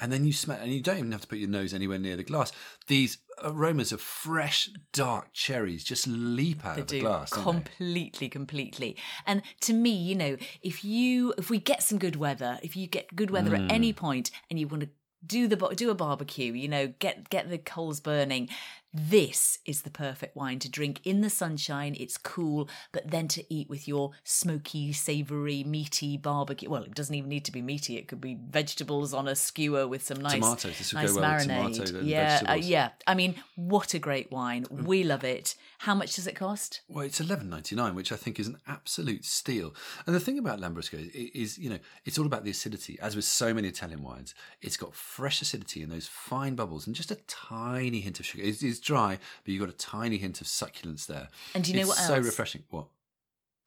And 0.00 0.12
then 0.12 0.24
you 0.24 0.32
smell, 0.32 0.58
and 0.60 0.72
you 0.72 0.80
don't 0.80 0.98
even 0.98 1.12
have 1.12 1.22
to 1.22 1.26
put 1.26 1.38
your 1.38 1.48
nose 1.48 1.74
anywhere 1.74 1.98
near 1.98 2.16
the 2.16 2.22
glass. 2.22 2.52
These 2.86 3.18
aromas 3.42 3.90
of 3.92 4.00
fresh, 4.00 4.70
dark 4.92 5.32
cherries 5.32 5.82
just 5.82 6.06
leap 6.06 6.64
out 6.64 6.76
They 6.76 6.82
of 6.82 6.86
the 6.88 7.00
do 7.00 7.06
glass. 7.06 7.32
completely, 7.32 8.28
completely. 8.28 8.96
And 9.26 9.42
to 9.62 9.72
me, 9.72 9.90
you 9.90 10.14
know, 10.14 10.36
if 10.62 10.84
you 10.84 11.34
if 11.36 11.50
we 11.50 11.58
get 11.58 11.82
some 11.82 11.98
good 11.98 12.16
weather, 12.16 12.58
if 12.62 12.76
you 12.76 12.86
get 12.86 13.14
good 13.16 13.30
weather 13.30 13.54
at 13.54 13.62
Mm. 13.62 13.72
any 13.72 13.92
point, 13.92 14.30
and 14.50 14.58
you 14.58 14.68
want 14.68 14.82
to 14.84 14.88
do 15.26 15.48
the 15.48 15.56
do 15.74 15.90
a 15.90 15.94
barbecue, 15.94 16.52
you 16.52 16.68
know, 16.68 16.86
get 16.98 17.28
get 17.28 17.50
the 17.50 17.58
coals 17.58 17.98
burning. 18.00 18.48
This 18.92 19.58
is 19.66 19.82
the 19.82 19.90
perfect 19.90 20.34
wine 20.34 20.58
to 20.60 20.70
drink 20.70 21.00
in 21.04 21.20
the 21.20 21.28
sunshine. 21.28 21.94
It's 21.98 22.16
cool, 22.16 22.68
but 22.90 23.10
then 23.10 23.28
to 23.28 23.44
eat 23.52 23.68
with 23.68 23.86
your 23.86 24.12
smoky, 24.24 24.92
savoury, 24.92 25.62
meaty 25.62 26.16
barbecue. 26.16 26.70
Well, 26.70 26.84
it 26.84 26.94
doesn't 26.94 27.14
even 27.14 27.28
need 27.28 27.44
to 27.44 27.52
be 27.52 27.60
meaty. 27.60 27.98
It 27.98 28.08
could 28.08 28.20
be 28.20 28.38
vegetables 28.48 29.12
on 29.12 29.28
a 29.28 29.36
skewer 29.36 29.86
with 29.86 30.02
some 30.02 30.20
nice 30.20 30.34
Tomatoes. 30.34 30.78
This 30.78 30.94
would 30.94 31.02
nice 31.02 31.12
go 31.12 31.20
well 31.20 31.36
with 31.36 31.48
marinade. 31.48 31.74
tomato 31.74 31.98
and 31.98 32.08
yeah, 32.08 32.42
uh, 32.48 32.54
yeah. 32.54 32.90
I 33.06 33.14
mean, 33.14 33.34
what 33.56 33.92
a 33.92 33.98
great 33.98 34.32
wine. 34.32 34.66
We 34.70 35.04
love 35.04 35.22
it. 35.22 35.54
How 35.78 35.94
much 35.94 36.16
does 36.16 36.26
it 36.26 36.34
cost? 36.34 36.80
Well, 36.88 37.04
it's 37.04 37.20
eleven 37.20 37.50
ninety 37.50 37.76
nine, 37.76 37.94
which 37.94 38.10
I 38.10 38.16
think 38.16 38.40
is 38.40 38.48
an 38.48 38.56
absolute 38.66 39.24
steal. 39.24 39.74
And 40.06 40.16
the 40.16 40.20
thing 40.20 40.38
about 40.38 40.60
Lambrusco 40.60 40.94
is, 40.94 41.30
is, 41.34 41.58
you 41.58 41.68
know, 41.68 41.78
it's 42.04 42.18
all 42.18 42.26
about 42.26 42.44
the 42.44 42.50
acidity. 42.50 42.98
As 43.00 43.14
with 43.14 43.26
so 43.26 43.52
many 43.52 43.68
Italian 43.68 44.02
wines, 44.02 44.34
it's 44.62 44.76
got 44.76 44.94
fresh 44.94 45.42
acidity 45.42 45.82
and 45.82 45.92
those 45.92 46.06
fine 46.06 46.54
bubbles, 46.54 46.86
and 46.86 46.96
just 46.96 47.10
a 47.10 47.18
tiny 47.26 48.00
hint 48.00 48.18
of 48.18 48.26
sugar. 48.26 48.42
It's, 48.42 48.62
it's 48.62 48.77
dry, 48.78 49.18
but 49.44 49.52
you've 49.52 49.60
got 49.60 49.68
a 49.68 49.76
tiny 49.76 50.18
hint 50.18 50.40
of 50.40 50.46
succulence 50.46 51.06
there. 51.06 51.28
And 51.54 51.64
do 51.64 51.70
you 51.70 51.76
know 51.76 51.80
It's 51.90 51.98
what 51.98 51.98
So 51.98 52.18
refreshing. 52.18 52.64
What? 52.70 52.86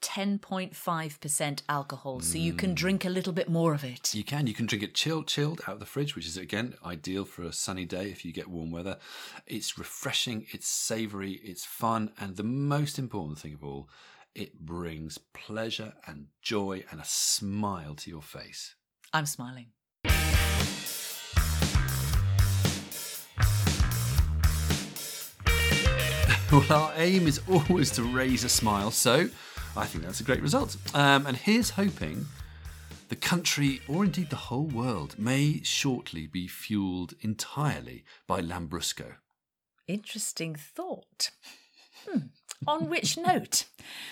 10.5% 0.01 1.61
alcohol, 1.69 2.21
so 2.21 2.37
you 2.37 2.53
Mm. 2.53 2.57
can 2.57 2.73
drink 2.73 3.05
a 3.05 3.09
little 3.09 3.33
bit 3.33 3.49
more 3.49 3.73
of 3.73 3.83
it. 3.83 4.13
You 4.15 4.23
can. 4.23 4.47
You 4.47 4.53
can 4.53 4.65
drink 4.65 4.83
it 4.83 4.95
chilled, 4.95 5.27
chilled 5.27 5.61
out 5.67 5.73
of 5.75 5.79
the 5.79 5.85
fridge, 5.85 6.15
which 6.15 6.25
is 6.25 6.37
again 6.37 6.75
ideal 6.83 7.23
for 7.23 7.43
a 7.43 7.53
sunny 7.53 7.85
day 7.85 8.09
if 8.09 8.25
you 8.25 8.31
get 8.33 8.47
warm 8.47 8.71
weather. 8.71 8.97
It's 9.45 9.77
refreshing, 9.77 10.47
it's 10.51 10.67
savoury, 10.67 11.33
it's 11.33 11.65
fun, 11.65 12.11
and 12.19 12.35
the 12.35 12.43
most 12.43 12.97
important 12.97 13.37
thing 13.39 13.53
of 13.53 13.63
all, 13.63 13.89
it 14.33 14.59
brings 14.65 15.17
pleasure 15.19 15.93
and 16.07 16.27
joy 16.41 16.83
and 16.89 16.99
a 16.99 17.05
smile 17.05 17.95
to 17.95 18.09
your 18.09 18.21
face. 18.23 18.75
I'm 19.13 19.25
smiling. 19.25 19.67
Well, 26.51 26.65
our 26.69 26.91
aim 26.97 27.27
is 27.27 27.39
always 27.49 27.91
to 27.91 28.03
raise 28.03 28.43
a 28.43 28.49
smile, 28.49 28.91
so 28.91 29.29
I 29.77 29.85
think 29.85 30.03
that's 30.03 30.19
a 30.19 30.25
great 30.25 30.41
result. 30.41 30.75
Um, 30.93 31.25
and 31.25 31.37
here's 31.37 31.69
hoping 31.69 32.25
the 33.07 33.15
country, 33.15 33.79
or 33.87 34.03
indeed 34.03 34.29
the 34.29 34.35
whole 34.35 34.65
world, 34.65 35.15
may 35.17 35.61
shortly 35.63 36.27
be 36.27 36.49
fueled 36.49 37.13
entirely 37.21 38.03
by 38.27 38.41
Lambrusco. 38.41 39.13
Interesting 39.87 40.55
thought. 40.55 41.31
Hmm. 42.05 42.19
On 42.67 42.89
which 42.89 43.17
note, 43.25 43.63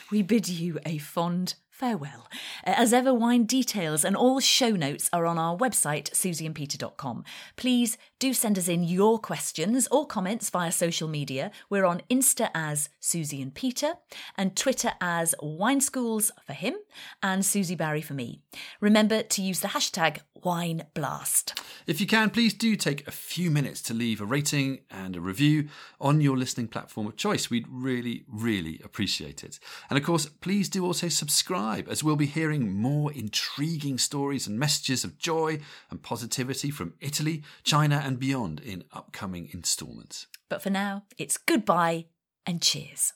we 0.10 0.21
bid 0.21 0.47
you 0.47 0.80
a 0.86 0.97
fond 0.97 1.56
farewell. 1.80 2.28
Uh, 2.68 2.74
As 2.76 2.92
ever, 2.92 3.13
wine 3.13 3.46
details 3.46 4.04
and 4.04 4.15
all 4.15 4.42
show 4.42 4.72
notes 4.72 5.10
are 5.13 5.26
on 5.26 5.39
our 5.39 5.56
website, 5.58 6.12
susieandpeter.com. 6.12 7.24
Please 7.56 7.98
do 8.20 8.34
send 8.34 8.58
us 8.58 8.68
in 8.68 8.84
your 8.84 9.18
questions 9.18 9.88
or 9.89 10.06
comments 10.06 10.50
via 10.50 10.74
social 10.74 11.08
media. 11.08 11.52
We're 11.70 11.86
on 11.86 12.02
Insta 12.10 12.50
as 12.54 12.89
Susie 13.00 13.42
and 13.42 13.56
Peter, 13.56 13.94
and 14.36 14.58
Twitter 14.58 14.92
as 15.00 15.34
Wine 15.42 15.80
Schools 15.80 16.32
for 16.46 16.54
him 16.54 16.76
and 17.24 17.46
Susie 17.46 17.76
Barrie 17.76 18.02
for 18.02 18.13
me. 18.13 18.42
Remember 18.82 19.24
to 19.24 19.42
use 19.42 19.62
the 19.62 19.70
hashtag 19.70 20.20
WineBlast. 20.44 21.60
If 21.88 22.00
you 22.00 22.08
can, 22.08 22.30
please 22.30 22.54
do 22.54 22.76
take 22.76 23.08
a 23.08 23.12
few 23.12 23.50
minutes 23.52 23.82
to 23.84 23.94
leave 23.94 24.22
a 24.22 24.26
rating 24.26 24.80
and 24.89 25.15
a 25.15 25.22
review 25.22 25.70
on 26.00 26.22
your 26.22 26.38
listening 26.38 26.68
platform 26.68 27.08
of 27.08 27.15
choice. 27.15 27.50
We'd 27.50 27.68
really, 27.70 28.26
really 28.28 28.82
appreciate 28.84 29.44
it. 29.44 29.60
And 29.89 29.98
of 29.98 30.04
course, 30.06 30.26
please 30.28 30.70
do 30.70 30.86
also 30.86 31.08
subscribe 31.69 31.91
as 31.91 32.03
we'll 32.03 32.15
be 32.15 32.25
hearing 32.25 32.73
more 32.73 33.12
intriguing 33.13 33.97
stories 33.97 34.47
and 34.47 34.58
messages 34.58 35.03
of 35.03 35.17
joy 35.17 35.60
and 35.89 36.01
positivity 36.01 36.71
from 36.71 36.93
Italy, 36.99 37.43
China, 37.63 38.01
and 38.03 38.19
beyond 38.19 38.60
in 38.60 38.84
upcoming 38.91 39.49
instalments. 39.53 40.27
But 40.49 40.62
for 40.62 40.69
now, 40.69 41.03
it's 41.17 41.38
goodbye 41.38 42.05
and 42.45 42.62
cheers. 42.62 43.13